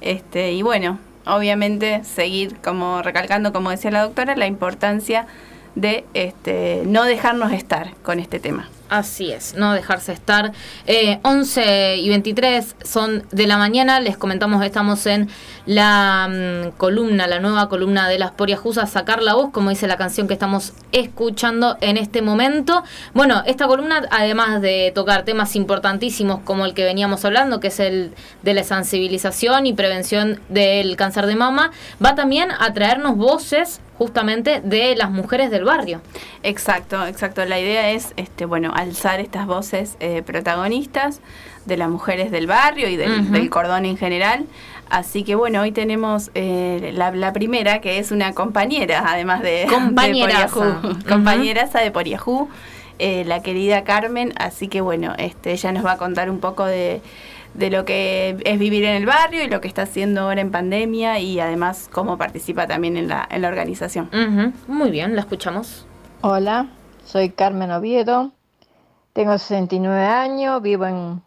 Este, 0.00 0.52
y 0.52 0.62
bueno, 0.62 0.98
obviamente 1.26 2.04
seguir 2.04 2.56
como 2.62 3.02
recalcando, 3.02 3.52
como 3.52 3.70
decía 3.70 3.90
la 3.90 4.02
doctora, 4.02 4.36
la 4.36 4.46
importancia 4.46 5.26
de 5.74 6.04
este, 6.14 6.82
no 6.86 7.04
dejarnos 7.04 7.52
estar 7.52 7.94
con 8.02 8.20
este 8.20 8.40
tema. 8.40 8.68
Así 8.92 9.32
es, 9.32 9.54
no 9.54 9.72
dejarse 9.72 10.12
estar. 10.12 10.52
11 11.22 11.62
eh, 11.64 11.96
y 11.96 12.10
23 12.10 12.76
son 12.84 13.24
de 13.32 13.46
la 13.46 13.56
mañana, 13.56 14.00
les 14.00 14.18
comentamos, 14.18 14.62
estamos 14.62 15.06
en 15.06 15.30
la 15.64 16.28
mm, 16.28 16.76
columna, 16.76 17.26
la 17.26 17.40
nueva 17.40 17.70
columna 17.70 18.06
de 18.10 18.18
las 18.18 18.32
Poriajusas, 18.32 18.90
Sacar 18.90 19.22
la 19.22 19.32
Voz, 19.32 19.50
como 19.50 19.70
dice 19.70 19.86
la 19.86 19.96
canción 19.96 20.28
que 20.28 20.34
estamos 20.34 20.74
escuchando 20.92 21.78
en 21.80 21.96
este 21.96 22.20
momento. 22.20 22.84
Bueno, 23.14 23.42
esta 23.46 23.66
columna, 23.66 24.02
además 24.10 24.60
de 24.60 24.92
tocar 24.94 25.24
temas 25.24 25.56
importantísimos 25.56 26.40
como 26.40 26.66
el 26.66 26.74
que 26.74 26.84
veníamos 26.84 27.24
hablando, 27.24 27.60
que 27.60 27.68
es 27.68 27.80
el 27.80 28.12
de 28.42 28.52
la 28.52 28.62
sensibilización 28.62 29.64
y 29.64 29.72
prevención 29.72 30.38
del 30.50 30.96
cáncer 30.96 31.24
de 31.24 31.36
mama, 31.36 31.70
va 32.04 32.14
también 32.14 32.50
a 32.50 32.74
traernos 32.74 33.16
voces 33.16 33.80
justamente 33.98 34.60
de 34.60 34.96
las 34.96 35.10
mujeres 35.10 35.50
del 35.50 35.64
barrio. 35.64 36.00
Exacto, 36.42 37.06
exacto. 37.06 37.44
La 37.44 37.60
idea 37.60 37.90
es, 37.90 38.14
este, 38.16 38.46
bueno, 38.46 38.72
alzar 38.74 39.20
estas 39.20 39.46
voces 39.46 39.96
eh, 40.00 40.22
protagonistas 40.24 41.20
de 41.66 41.76
las 41.76 41.88
mujeres 41.88 42.30
del 42.30 42.46
barrio 42.46 42.88
y 42.88 42.96
del, 42.96 43.50
cordón 43.50 43.84
en 43.84 43.96
general. 43.96 44.46
Así 44.90 45.24
que 45.24 45.34
bueno, 45.34 45.62
hoy 45.62 45.72
tenemos 45.72 46.30
eh, 46.34 46.92
la, 46.94 47.32
primera, 47.32 47.80
que 47.80 47.98
es 47.98 48.10
una 48.10 48.34
compañera, 48.34 49.04
además 49.06 49.42
de, 49.42 49.66
compañeraza. 51.08 51.80
de 51.80 51.90
Poriajú, 51.90 52.48
eh, 52.98 53.24
la 53.24 53.40
querida 53.42 53.84
Carmen. 53.84 54.34
Así 54.36 54.68
que 54.68 54.80
bueno, 54.80 55.14
este, 55.16 55.52
ella 55.52 55.72
nos 55.72 55.84
va 55.84 55.92
a 55.92 55.96
contar 55.96 56.28
un 56.28 56.40
poco 56.40 56.66
de 56.66 57.00
de 57.54 57.70
lo 57.70 57.84
que 57.84 58.36
es 58.44 58.58
vivir 58.58 58.84
en 58.84 58.96
el 58.96 59.06
barrio 59.06 59.44
y 59.44 59.48
lo 59.48 59.60
que 59.60 59.68
está 59.68 59.82
haciendo 59.82 60.22
ahora 60.22 60.40
en 60.40 60.50
pandemia 60.50 61.18
y 61.18 61.38
además 61.40 61.88
cómo 61.92 62.16
participa 62.16 62.66
también 62.66 62.96
en 62.96 63.08
la, 63.08 63.26
en 63.30 63.42
la 63.42 63.48
organización. 63.48 64.10
Muy 64.66 64.90
bien, 64.90 65.14
la 65.14 65.20
escuchamos. 65.20 65.86
Hola, 66.22 66.68
soy 67.04 67.30
Carmen 67.30 67.70
Oviedo, 67.70 68.32
tengo 69.12 69.36
69 69.36 70.04
años, 70.04 70.62
vivo 70.62 70.86
en, 70.86 71.22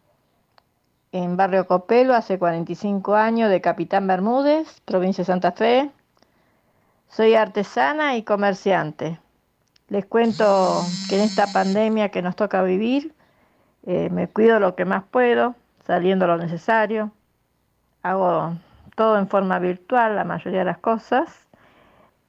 en 1.11 1.37
Barrio 1.37 1.67
Copelo 1.67 2.15
hace 2.15 2.39
45 2.39 3.15
años, 3.15 3.49
de 3.49 3.61
Capitán 3.61 4.07
Bermúdez, 4.07 4.81
provincia 4.85 5.21
de 5.21 5.25
Santa 5.27 5.51
Fe. 5.51 5.91
Soy 7.09 7.35
artesana 7.35 8.17
y 8.17 8.23
comerciante. 8.23 9.19
Les 9.87 10.05
cuento 10.05 10.81
que 11.07 11.17
en 11.17 11.21
esta 11.21 11.45
pandemia 11.47 12.09
que 12.09 12.23
nos 12.23 12.35
toca 12.35 12.63
vivir, 12.63 13.13
eh, 13.85 14.09
me 14.11 14.27
cuido 14.27 14.59
lo 14.59 14.75
que 14.75 14.83
más 14.83 15.03
puedo, 15.03 15.55
saliendo 15.85 16.27
lo 16.27 16.37
necesario. 16.37 17.11
Hago 18.03 18.55
todo 18.95 19.17
en 19.17 19.27
forma 19.27 19.59
virtual, 19.59 20.15
la 20.15 20.23
mayoría 20.23 20.59
de 20.59 20.65
las 20.65 20.77
cosas, 20.77 21.47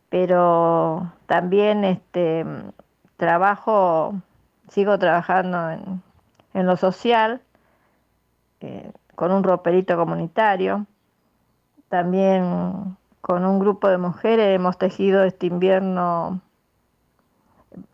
pero 0.08 1.12
también 1.26 1.84
este, 1.84 2.44
trabajo, 3.16 4.14
sigo 4.68 4.98
trabajando 4.98 5.70
en, 5.70 6.66
lo 6.66 6.76
social, 6.76 7.42
eh, 8.60 8.90
con 9.14 9.32
un 9.32 9.42
roperito 9.42 9.96
comunitario. 9.96 10.86
También 11.88 12.96
con 13.20 13.44
un 13.44 13.58
grupo 13.58 13.88
de 13.88 13.98
mujeres 13.98 14.54
hemos 14.54 14.78
tejido 14.78 15.22
este 15.24 15.46
invierno 15.46 16.40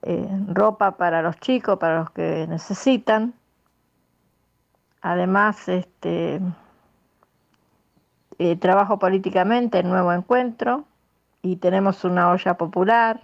eh, 0.03 0.29
ropa 0.49 0.93
para 0.93 1.23
los 1.23 1.37
chicos, 1.39 1.79
para 1.79 1.99
los 2.01 2.11
que 2.11 2.47
necesitan. 2.49 3.35
Además, 5.03 5.69
este, 5.69 6.41
eh, 8.39 8.57
trabajo 8.57 9.01
políticamente 9.01 9.81
en 9.81 9.89
Nuevo 9.89 10.13
Encuentro 10.13 10.85
y 11.43 11.57
tenemos 11.57 12.05
una 12.05 12.31
olla 12.31 12.55
popular 12.55 13.21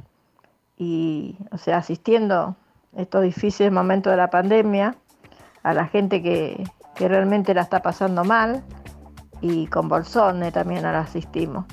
y, 0.76 1.38
o 1.52 1.58
sea, 1.58 1.78
asistiendo 1.78 2.56
estos 2.96 3.22
difíciles 3.22 3.72
momentos 3.72 4.10
de 4.10 4.16
la 4.16 4.28
pandemia 4.28 4.96
a 5.62 5.72
la 5.72 5.86
gente 5.86 6.22
que, 6.22 6.64
realmente 6.98 7.54
la 7.54 7.60
está 7.60 7.80
pasando 7.80 8.24
mal 8.24 8.64
y 9.40 9.68
con 9.68 9.88
Bolsone 9.88 10.50
también 10.50 10.82
la 10.82 10.98
asistimos. 10.98 11.64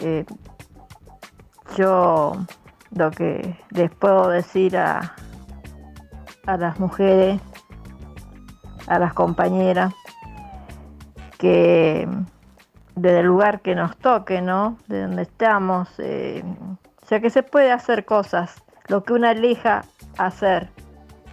Eh, 0.00 0.24
yo 1.76 2.32
lo 2.92 3.10
que 3.10 3.58
les 3.72 3.90
puedo 3.90 4.30
decir 4.30 4.78
a, 4.78 5.14
a 6.46 6.56
las 6.56 6.80
mujeres 6.80 7.42
a 8.88 8.98
las 8.98 9.14
compañeras 9.14 9.94
que 11.38 12.08
desde 12.96 13.20
el 13.20 13.26
lugar 13.26 13.60
que 13.60 13.74
nos 13.74 13.96
toque, 13.96 14.40
¿no? 14.40 14.78
De 14.88 15.02
donde 15.02 15.22
estamos, 15.22 15.88
eh, 15.98 16.42
o 17.02 17.06
sea 17.06 17.20
que 17.20 17.30
se 17.30 17.42
puede 17.42 17.70
hacer 17.70 18.04
cosas, 18.04 18.62
lo 18.88 19.04
que 19.04 19.12
uno 19.12 19.30
elija 19.30 19.84
hacer 20.16 20.68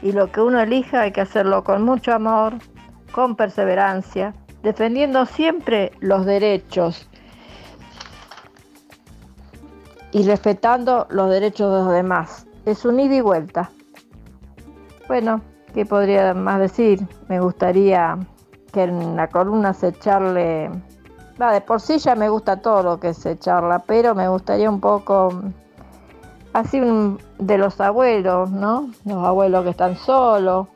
y 0.01 0.12
lo 0.12 0.32
que 0.32 0.41
uno 0.41 0.60
elija 0.60 1.01
hay 1.01 1.12
que 1.12 1.22
hacerlo 1.22 1.64
con 1.64 1.84
mucho 1.84 2.14
amor, 2.14 2.53
con 3.12 3.36
perseverancia, 3.36 4.34
defendiendo 4.62 5.26
siempre 5.26 5.91
los 5.99 6.26
derechos 6.26 7.10
y 10.12 10.24
respetando 10.24 11.08
los 11.10 11.30
derechos 11.30 11.72
de 11.72 11.80
los 11.80 11.93
demás. 11.93 12.45
Es 12.66 12.86
un 12.86 12.99
ida 12.99 13.16
y 13.16 13.22
vuelta. 13.22 13.72
Bueno, 15.08 15.41
¿Qué 15.76 15.86
podría 15.86 16.34
más 16.34 16.61
decir? 16.61 17.05
Me 17.28 17.41
gustaría 17.41 18.17
que 18.71 18.84
en 18.84 19.17
la 19.17 19.28
columna 19.28 19.73
se 19.73 19.89
echarle... 19.89 20.71
Va, 21.39 21.51
de 21.51 21.59
por 21.59 21.82
sí 21.82 21.97
ya 21.97 22.15
me 22.15 22.30
gusta 22.30 22.61
todo 22.61 22.82
lo 22.82 22.97
que 23.01 23.13
se 23.13 23.38
charla, 23.38 23.80
pero 23.80 24.15
me 24.15 24.30
gustaría 24.30 24.69
un 24.69 24.80
poco 24.80 25.34
así 26.53 26.80
de 27.39 27.57
los 27.57 27.82
abuelos, 27.82 28.51
¿no? 28.51 28.89
Los 29.03 29.17
abuelos 29.26 29.65
que 29.65 29.71
están 29.71 29.97
solos, 29.97 30.69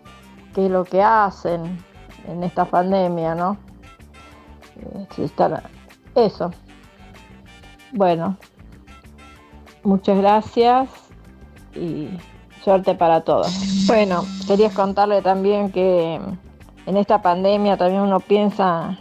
qué 0.54 0.66
es 0.66 0.72
lo 0.72 0.84
que 0.84 1.02
hacen 1.02 1.82
en 2.28 2.44
esta 2.44 2.66
pandemia, 2.66 3.36
¿no? 3.36 3.56
Eh, 4.76 5.30
eso. 6.16 6.52
Bueno, 7.94 8.36
muchas 9.84 10.18
gracias 10.18 10.90
y 11.74 12.10
Suerte 12.64 12.96
para 12.96 13.22
todos. 13.22 13.86
Bueno, 13.88 14.26
quería 14.48 14.70
contarle 14.70 15.22
también 15.22 15.72
que 15.72 16.20
en 16.86 16.98
esta 16.98 17.22
pandemia 17.22 17.78
también 17.78 18.02
uno 18.02 18.20
piensa 18.20 18.98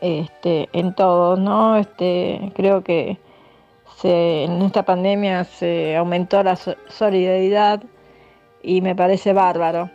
este, 0.00 0.68
en 0.72 0.94
todo, 0.94 1.36
¿no? 1.36 1.76
Este, 1.76 2.52
creo 2.54 2.82
que 2.84 3.18
en 4.02 4.62
esta 4.62 4.84
pandemia 4.84 5.44
se 5.44 5.96
aumentó 5.96 6.42
la 6.42 6.56
solidaridad 6.88 7.82
y 8.62 8.80
me 8.80 8.94
parece 8.94 9.32
bárbaro. 9.32 9.90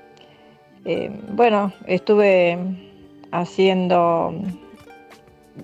Eh, 0.85 1.11
bueno, 1.29 1.71
estuve 1.85 2.57
haciendo 3.31 4.33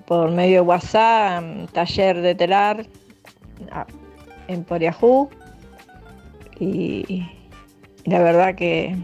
por 0.06 0.32
medio 0.32 0.62
de 0.62 0.68
WhatsApp 0.68 1.44
taller 1.74 2.22
de 2.22 2.36
telar 2.36 2.86
en 4.48 4.64
Poriajú 4.64 5.30
y 6.60 7.26
la 8.06 8.20
verdad 8.20 8.56
que 8.56 8.96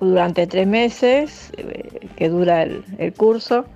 durante 0.00 0.46
tres 0.46 0.66
meses 0.66 1.52
eh, 1.56 2.08
que 2.16 2.28
dura 2.28 2.62
el, 2.62 3.14
curso 3.16 3.66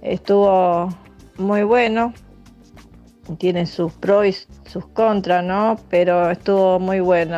estuvo 0.00 0.88
muy 1.36 1.62
bueno. 1.62 2.12
Tiene 3.38 3.66
sus 3.66 3.92
pros 3.92 4.26
y 4.26 4.32
sus 4.68 4.84
contras 4.88 5.44
no 5.44 5.78
pero 5.88 6.30
estuvo 6.30 6.80
muy 6.80 6.98
bueno 7.00 7.36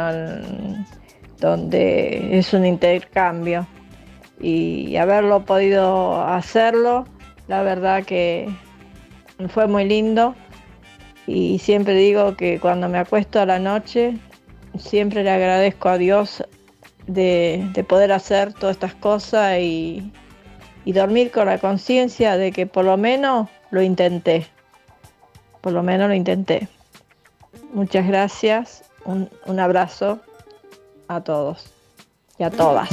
donde 1.41 2.39
es 2.39 2.55
un 2.55 2.65
intercambio. 2.65 3.67
Y 4.41 4.97
haberlo 4.97 5.45
podido 5.45 6.21
hacerlo 6.23 7.05
la 7.47 7.63
verdad 7.63 8.05
que 8.05 8.49
fue 9.49 9.67
muy 9.67 9.85
lindo. 9.85 10.35
Y 11.27 11.59
siempre 11.59 11.95
digo 11.95 12.37
que 12.37 12.59
cuando 12.61 12.89
me 12.89 12.99
acuesto 12.99 13.41
a 13.41 13.47
la 13.47 13.59
noche 13.59 14.19
siempre 14.79 15.23
le 15.23 15.31
agradezco 15.31 15.89
a 15.89 15.99
Dios 15.99 16.45
de, 17.07 17.85
poder 17.89 18.13
hacer 18.13 18.53
todas 18.53 18.77
estas 18.77 18.95
cosas 18.95 19.59
y, 19.61 20.13
dormir 20.87 21.31
con 21.31 21.47
la 21.47 21.59
conciencia 21.59 22.37
de 22.37 22.53
que 22.53 22.67
por 22.67 22.85
lo 22.85 22.97
menos 22.97 23.49
lo 23.71 23.83
intenté. 23.83 24.47
Por 25.61 25.73
lo 25.73 25.83
menos 25.83 26.09
lo 26.09 26.15
intenté. 26.15 26.69
Muchas 27.73 28.07
gracias. 28.07 28.85
Un, 29.05 29.61
abrazo 29.61 30.21
a 31.09 31.21
todos 31.23 31.73
y 32.39 32.45
a 32.45 32.51
todas. 32.51 32.89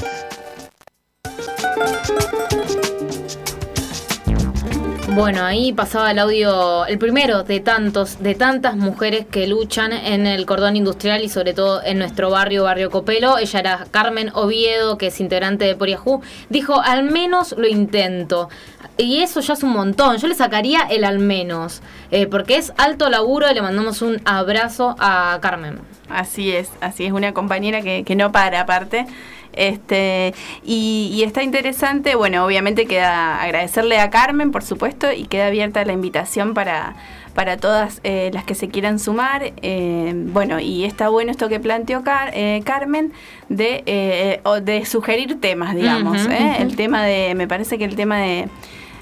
Bueno, 5.13 5.43
ahí 5.43 5.73
pasaba 5.73 6.11
el 6.11 6.19
audio, 6.19 6.85
el 6.85 6.97
primero 6.97 7.43
de 7.43 7.59
tantos, 7.59 8.23
de 8.23 8.33
tantas 8.33 8.77
mujeres 8.77 9.25
que 9.29 9.45
luchan 9.45 9.91
en 9.91 10.25
el 10.25 10.45
cordón 10.45 10.77
industrial 10.77 11.21
y 11.21 11.27
sobre 11.27 11.53
todo 11.53 11.83
en 11.83 11.99
nuestro 11.99 12.29
barrio, 12.29 12.63
Barrio 12.63 12.89
Copelo. 12.89 13.37
Ella 13.37 13.59
era 13.59 13.85
Carmen 13.91 14.31
Oviedo, 14.33 14.97
que 14.97 15.07
es 15.07 15.19
integrante 15.19 15.65
de 15.65 15.75
Poriajú. 15.75 16.21
Dijo, 16.49 16.79
al 16.79 17.03
menos 17.03 17.53
lo 17.57 17.67
intento. 17.67 18.47
Y 18.95 19.17
eso 19.17 19.41
ya 19.41 19.53
es 19.53 19.63
un 19.63 19.71
montón. 19.71 20.15
Yo 20.15 20.29
le 20.29 20.33
sacaría 20.33 20.83
el 20.89 21.03
al 21.03 21.19
menos, 21.19 21.81
eh, 22.11 22.25
porque 22.27 22.55
es 22.55 22.71
alto 22.77 23.09
laburo 23.09 23.51
y 23.51 23.53
le 23.53 23.61
mandamos 23.61 24.01
un 24.01 24.21
abrazo 24.23 24.95
a 24.97 25.37
Carmen. 25.41 25.90
Así 26.13 26.51
es, 26.51 26.71
así 26.81 27.05
es, 27.05 27.11
una 27.11 27.33
compañera 27.33 27.81
que, 27.81 28.03
que 28.03 28.15
no 28.15 28.31
para 28.31 28.61
aparte. 28.61 29.05
Este, 29.53 30.33
y, 30.63 31.21
está 31.25 31.43
interesante, 31.43 32.15
bueno, 32.15 32.45
obviamente 32.45 32.85
queda 32.85 33.41
agradecerle 33.41 33.99
a 33.99 34.09
Carmen, 34.09 34.51
por 34.51 34.63
supuesto, 34.63 35.11
y 35.11 35.25
queda 35.25 35.47
abierta 35.47 35.83
la 35.83 35.93
invitación 35.93 36.53
para, 36.53 36.95
para 37.33 37.57
todas 37.57 37.99
eh, 38.03 38.31
las 38.33 38.45
que 38.45 38.55
se 38.55 38.69
quieran 38.69 38.99
sumar. 38.99 39.53
Eh, 39.61 40.13
bueno, 40.15 40.59
y 40.59 40.85
está 40.85 41.09
bueno 41.09 41.31
esto 41.31 41.49
que 41.49 41.59
planteó 41.59 42.03
eh, 42.33 42.61
Carmen 42.63 43.11
de, 43.49 44.39
de 44.63 44.85
sugerir 44.85 45.39
temas, 45.41 45.75
digamos. 45.75 46.25
El 46.59 46.75
tema 46.75 47.03
de, 47.03 47.33
me 47.35 47.47
parece 47.47 47.77
que 47.77 47.85
el 47.85 47.95
tema 47.95 48.19
de, 48.19 48.47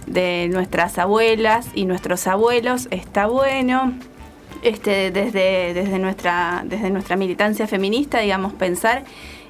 de 0.08 0.50
nuestras 0.52 0.98
abuelas 0.98 1.68
y 1.76 1.86
nuestros 1.86 2.26
abuelos 2.26 2.88
está 2.90 3.28
bueno. 3.28 3.94
Este, 4.62 5.12
desde, 5.12 5.74
desde, 5.74 6.00
nuestra, 6.00 6.64
desde 6.66 6.90
nuestra 6.90 7.16
militancia 7.16 7.68
feminista, 7.68 8.20
digamos, 8.20 8.54
pensar 8.54 9.04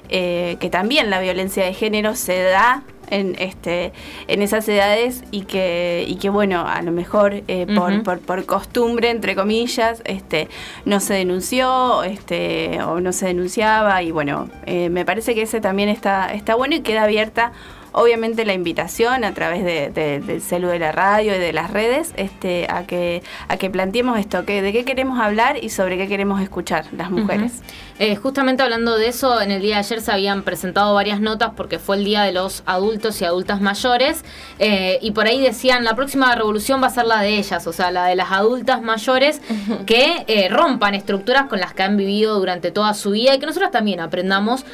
eh, 0.08 0.56
que 0.60 0.70
también 0.70 1.10
la 1.10 1.20
violencia 1.20 1.64
de 1.64 1.72
género 1.72 2.14
se 2.14 2.42
da 2.42 2.82
en 3.10 3.36
este 3.38 3.92
en 4.28 4.42
esas 4.42 4.68
edades 4.68 5.24
y 5.30 5.42
que 5.42 6.04
y 6.06 6.16
que 6.16 6.30
bueno 6.30 6.64
a 6.66 6.80
lo 6.82 6.92
mejor 6.92 7.42
eh, 7.48 7.66
por, 8.04 8.20
por, 8.20 8.46
costumbre 8.46 9.10
entre 9.10 9.34
comillas 9.34 10.02
este 10.04 10.48
no 10.84 11.00
se 11.00 11.14
denunció 11.14 12.02
este 12.02 12.80
o 12.82 13.00
no 13.00 13.12
se 13.12 13.26
denunciaba 13.26 14.02
y 14.02 14.10
bueno 14.10 14.48
eh, 14.66 14.88
me 14.90 15.04
parece 15.04 15.34
que 15.34 15.42
ese 15.42 15.60
también 15.60 15.88
está 15.88 16.32
está 16.32 16.54
bueno 16.54 16.76
y 16.76 16.80
queda 16.80 17.04
abierta 17.04 17.52
obviamente 17.92 18.44
la 18.44 18.54
invitación 18.54 19.24
a 19.24 19.34
través 19.34 19.64
de, 19.64 19.90
del 19.90 20.42
celu 20.42 20.68
de 20.68 20.78
la 20.78 20.92
radio 20.92 21.34
y 21.34 21.38
de 21.38 21.52
las 21.52 21.70
redes 21.70 22.12
este, 22.16 22.66
a, 22.68 22.86
que, 22.86 23.22
a 23.48 23.56
que 23.56 23.70
planteemos 23.70 24.18
esto, 24.18 24.44
que, 24.44 24.62
de 24.62 24.72
qué 24.72 24.84
queremos 24.84 25.18
hablar 25.18 25.62
y 25.62 25.70
sobre 25.70 25.96
qué 25.96 26.06
queremos 26.06 26.40
escuchar 26.40 26.86
las 26.92 27.10
mujeres. 27.10 27.62
Eh, 27.98 28.16
justamente 28.16 28.62
hablando 28.62 28.96
de 28.96 29.08
eso, 29.08 29.42
en 29.42 29.50
el 29.50 29.60
día 29.60 29.74
de 29.74 29.80
ayer 29.80 30.00
se 30.00 30.10
habían 30.10 30.42
presentado 30.42 30.94
varias 30.94 31.20
notas 31.20 31.50
porque 31.54 31.78
fue 31.78 31.96
el 31.96 32.04
día 32.04 32.22
de 32.22 32.32
los 32.32 32.62
adultos 32.64 33.20
y 33.20 33.26
adultas 33.26 33.60
mayores 33.60 34.24
eh, 34.58 34.98
y 35.02 35.10
por 35.10 35.26
ahí 35.26 35.40
decían 35.40 35.84
la 35.84 35.94
próxima 35.94 36.34
revolución 36.34 36.82
va 36.82 36.86
a 36.86 36.90
ser 36.90 37.06
la 37.06 37.20
de 37.20 37.36
ellas, 37.36 37.66
o 37.66 37.72
sea, 37.72 37.90
la 37.90 38.06
de 38.06 38.14
las 38.14 38.32
adultas 38.32 38.80
mayores 38.80 39.42
que 39.84 40.24
eh, 40.28 40.48
rompan 40.48 40.94
estructuras 40.94 41.44
con 41.44 41.60
las 41.60 41.74
que 41.74 41.82
han 41.82 41.96
vivido 41.96 42.38
durante 42.38 42.70
toda 42.70 42.94
su 42.94 43.10
vida 43.10 43.34
y 43.34 43.38
que 43.38 43.46
nosotros 43.46 43.70
también 43.70 44.00
aprendamos 44.00 44.64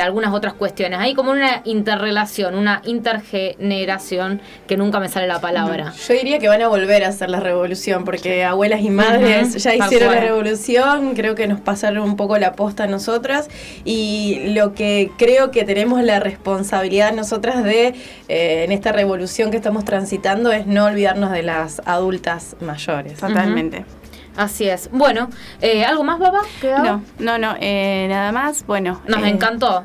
algunas 0.00 0.32
otras 0.32 0.54
cuestiones. 0.54 1.00
Hay 1.00 1.14
como 1.14 1.32
una 1.32 1.60
interrelación 1.64 2.27
una 2.54 2.82
intergeneración 2.84 4.40
que 4.66 4.76
nunca 4.76 5.00
me 5.00 5.08
sale 5.08 5.26
la 5.26 5.40
palabra. 5.40 5.92
Yo 6.06 6.14
diría 6.14 6.38
que 6.38 6.48
van 6.48 6.62
a 6.62 6.68
volver 6.68 7.04
a 7.04 7.08
hacer 7.08 7.30
la 7.30 7.40
revolución, 7.40 8.04
porque 8.04 8.44
abuelas 8.44 8.80
y 8.82 8.90
madres 8.90 9.62
ya 9.62 9.74
hicieron 9.74 10.14
la 10.14 10.20
revolución, 10.20 11.14
creo 11.14 11.34
que 11.34 11.46
nos 11.46 11.60
pasaron 11.60 12.02
un 12.02 12.16
poco 12.16 12.38
la 12.38 12.52
posta 12.52 12.84
a 12.84 12.86
nosotras, 12.86 13.48
y 13.84 14.52
lo 14.54 14.74
que 14.74 15.10
creo 15.16 15.50
que 15.50 15.64
tenemos 15.64 16.02
la 16.02 16.20
responsabilidad 16.20 17.12
nosotras 17.12 17.64
de, 17.64 17.94
eh, 18.28 18.64
en 18.64 18.72
esta 18.72 18.92
revolución 18.92 19.50
que 19.50 19.56
estamos 19.56 19.84
transitando, 19.84 20.52
es 20.52 20.66
no 20.66 20.84
olvidarnos 20.84 21.32
de 21.32 21.42
las 21.42 21.82
adultas 21.84 22.56
mayores. 22.60 23.18
Totalmente. 23.18 23.84
Así 24.38 24.68
es. 24.68 24.88
Bueno, 24.92 25.30
eh, 25.60 25.84
¿algo 25.84 26.04
más, 26.04 26.20
papá? 26.20 26.42
No, 26.62 27.02
no, 27.18 27.38
no, 27.38 27.56
eh, 27.60 28.06
nada 28.08 28.30
más. 28.30 28.64
Bueno. 28.64 29.02
Nos 29.08 29.24
eh, 29.24 29.30
encantó. 29.30 29.84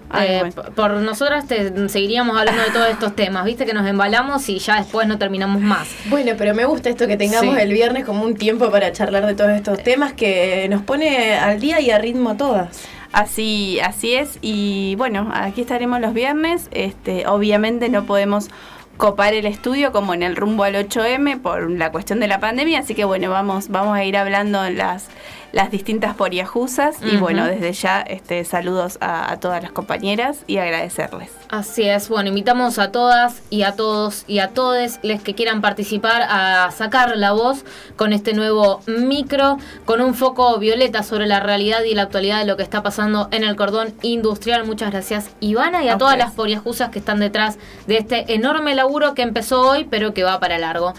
Por 0.75 0.91
nosotras 0.91 1.47
te, 1.47 1.89
seguiríamos 1.89 2.37
hablando 2.37 2.61
de 2.61 2.69
todos 2.69 2.87
estos 2.87 3.15
temas. 3.15 3.45
Viste 3.45 3.65
que 3.65 3.73
nos 3.73 3.87
embalamos 3.87 4.47
y 4.49 4.59
ya 4.59 4.75
después 4.75 5.07
no 5.07 5.17
terminamos 5.17 5.59
más. 5.59 5.89
Bueno, 6.05 6.33
pero 6.37 6.53
me 6.53 6.65
gusta 6.65 6.91
esto 6.91 7.07
que 7.07 7.17
tengamos 7.17 7.57
el 7.57 7.73
viernes 7.73 8.05
como 8.05 8.23
un 8.23 8.35
tiempo 8.35 8.69
para 8.69 8.91
charlar 8.91 9.25
de 9.25 9.33
todos 9.33 9.49
estos 9.49 9.81
temas 9.81 10.13
que 10.13 10.67
nos 10.69 10.83
pone 10.83 11.33
al 11.33 11.59
día 11.59 11.81
y 11.81 11.89
a 11.89 11.97
ritmo 11.97 12.29
a 12.29 12.37
todas. 12.37 12.87
Así, 13.11 13.79
así 13.79 14.13
es. 14.13 14.37
Y 14.41 14.93
bueno, 14.99 15.31
aquí 15.33 15.61
estaremos 15.61 15.99
los 15.99 16.13
viernes. 16.13 16.67
Este, 16.69 17.25
obviamente 17.25 17.89
no 17.89 18.05
podemos 18.05 18.49
copar 18.97 19.33
el 19.33 19.45
estudio 19.45 19.91
como 19.91 20.13
en 20.13 20.23
el 20.23 20.35
rumbo 20.35 20.63
al 20.63 20.75
8M 20.75 21.41
por 21.41 21.69
la 21.71 21.91
cuestión 21.91 22.19
de 22.19 22.27
la 22.27 22.39
pandemia, 22.39 22.79
así 22.79 22.95
que 22.95 23.05
bueno, 23.05 23.29
vamos, 23.29 23.69
vamos 23.69 23.97
a 23.97 24.03
ir 24.03 24.17
hablando 24.17 24.63
en 24.65 24.77
las 24.77 25.09
las 25.53 25.69
distintas 25.69 26.15
poriajusas 26.15 26.97
y 27.03 27.15
bueno, 27.17 27.45
desde 27.45 27.71
ya 27.73 28.01
este, 28.01 28.43
saludos 28.43 28.97
a, 29.01 29.37
todas 29.39 29.61
las 29.61 29.71
compañeras 29.71 30.43
y 30.47 30.57
agradecerles. 30.57 31.29
Así 31.49 31.83
es, 31.83 32.09
bueno, 32.09 32.29
invitamos 32.29 32.79
a 32.79 32.91
todas 32.91 33.43
y 33.51 33.61
a 33.61 33.73
todos 33.73 34.25
y 34.27 34.39
a 34.39 34.49
todes 34.49 34.99
les 35.03 35.21
que 35.21 35.35
quieran 35.35 35.61
participar 35.61 36.23
a 36.27 36.71
sacar 36.71 37.15
la 37.17 37.33
voz 37.33 37.65
con 37.95 38.13
este 38.13 38.33
nuevo 38.33 38.81
micro, 38.87 39.57
con 39.85 40.01
un 40.01 40.15
foco 40.15 40.57
violeta 40.57 41.03
sobre 41.03 41.27
la 41.27 41.39
realidad 41.39 41.83
y 41.83 41.93
la 41.93 42.01
actualidad 42.03 42.39
de 42.39 42.45
lo 42.45 42.57
que 42.57 42.63
está 42.63 42.81
pasando 42.81 43.27
en 43.29 43.43
el 43.43 43.55
cordón 43.55 43.93
industrial. 44.01 44.65
Muchas 44.65 44.89
gracias 44.91 45.29
Ivana 45.39 45.83
y 45.83 45.89
a, 45.89 45.99
todas 45.99 46.17
las 46.17 46.31
poriajusas 46.31 46.89
que 46.89 46.97
están 46.97 47.19
detrás 47.19 47.59
de 47.85 47.99
este 47.99 48.33
enorme 48.33 48.73
laburo 48.73 49.13
que 49.13 49.21
empezó 49.21 49.61
hoy 49.61 49.85
pero 49.87 50.15
que 50.15 50.23
va 50.23 50.39
para 50.39 50.57
largo. 50.57 50.95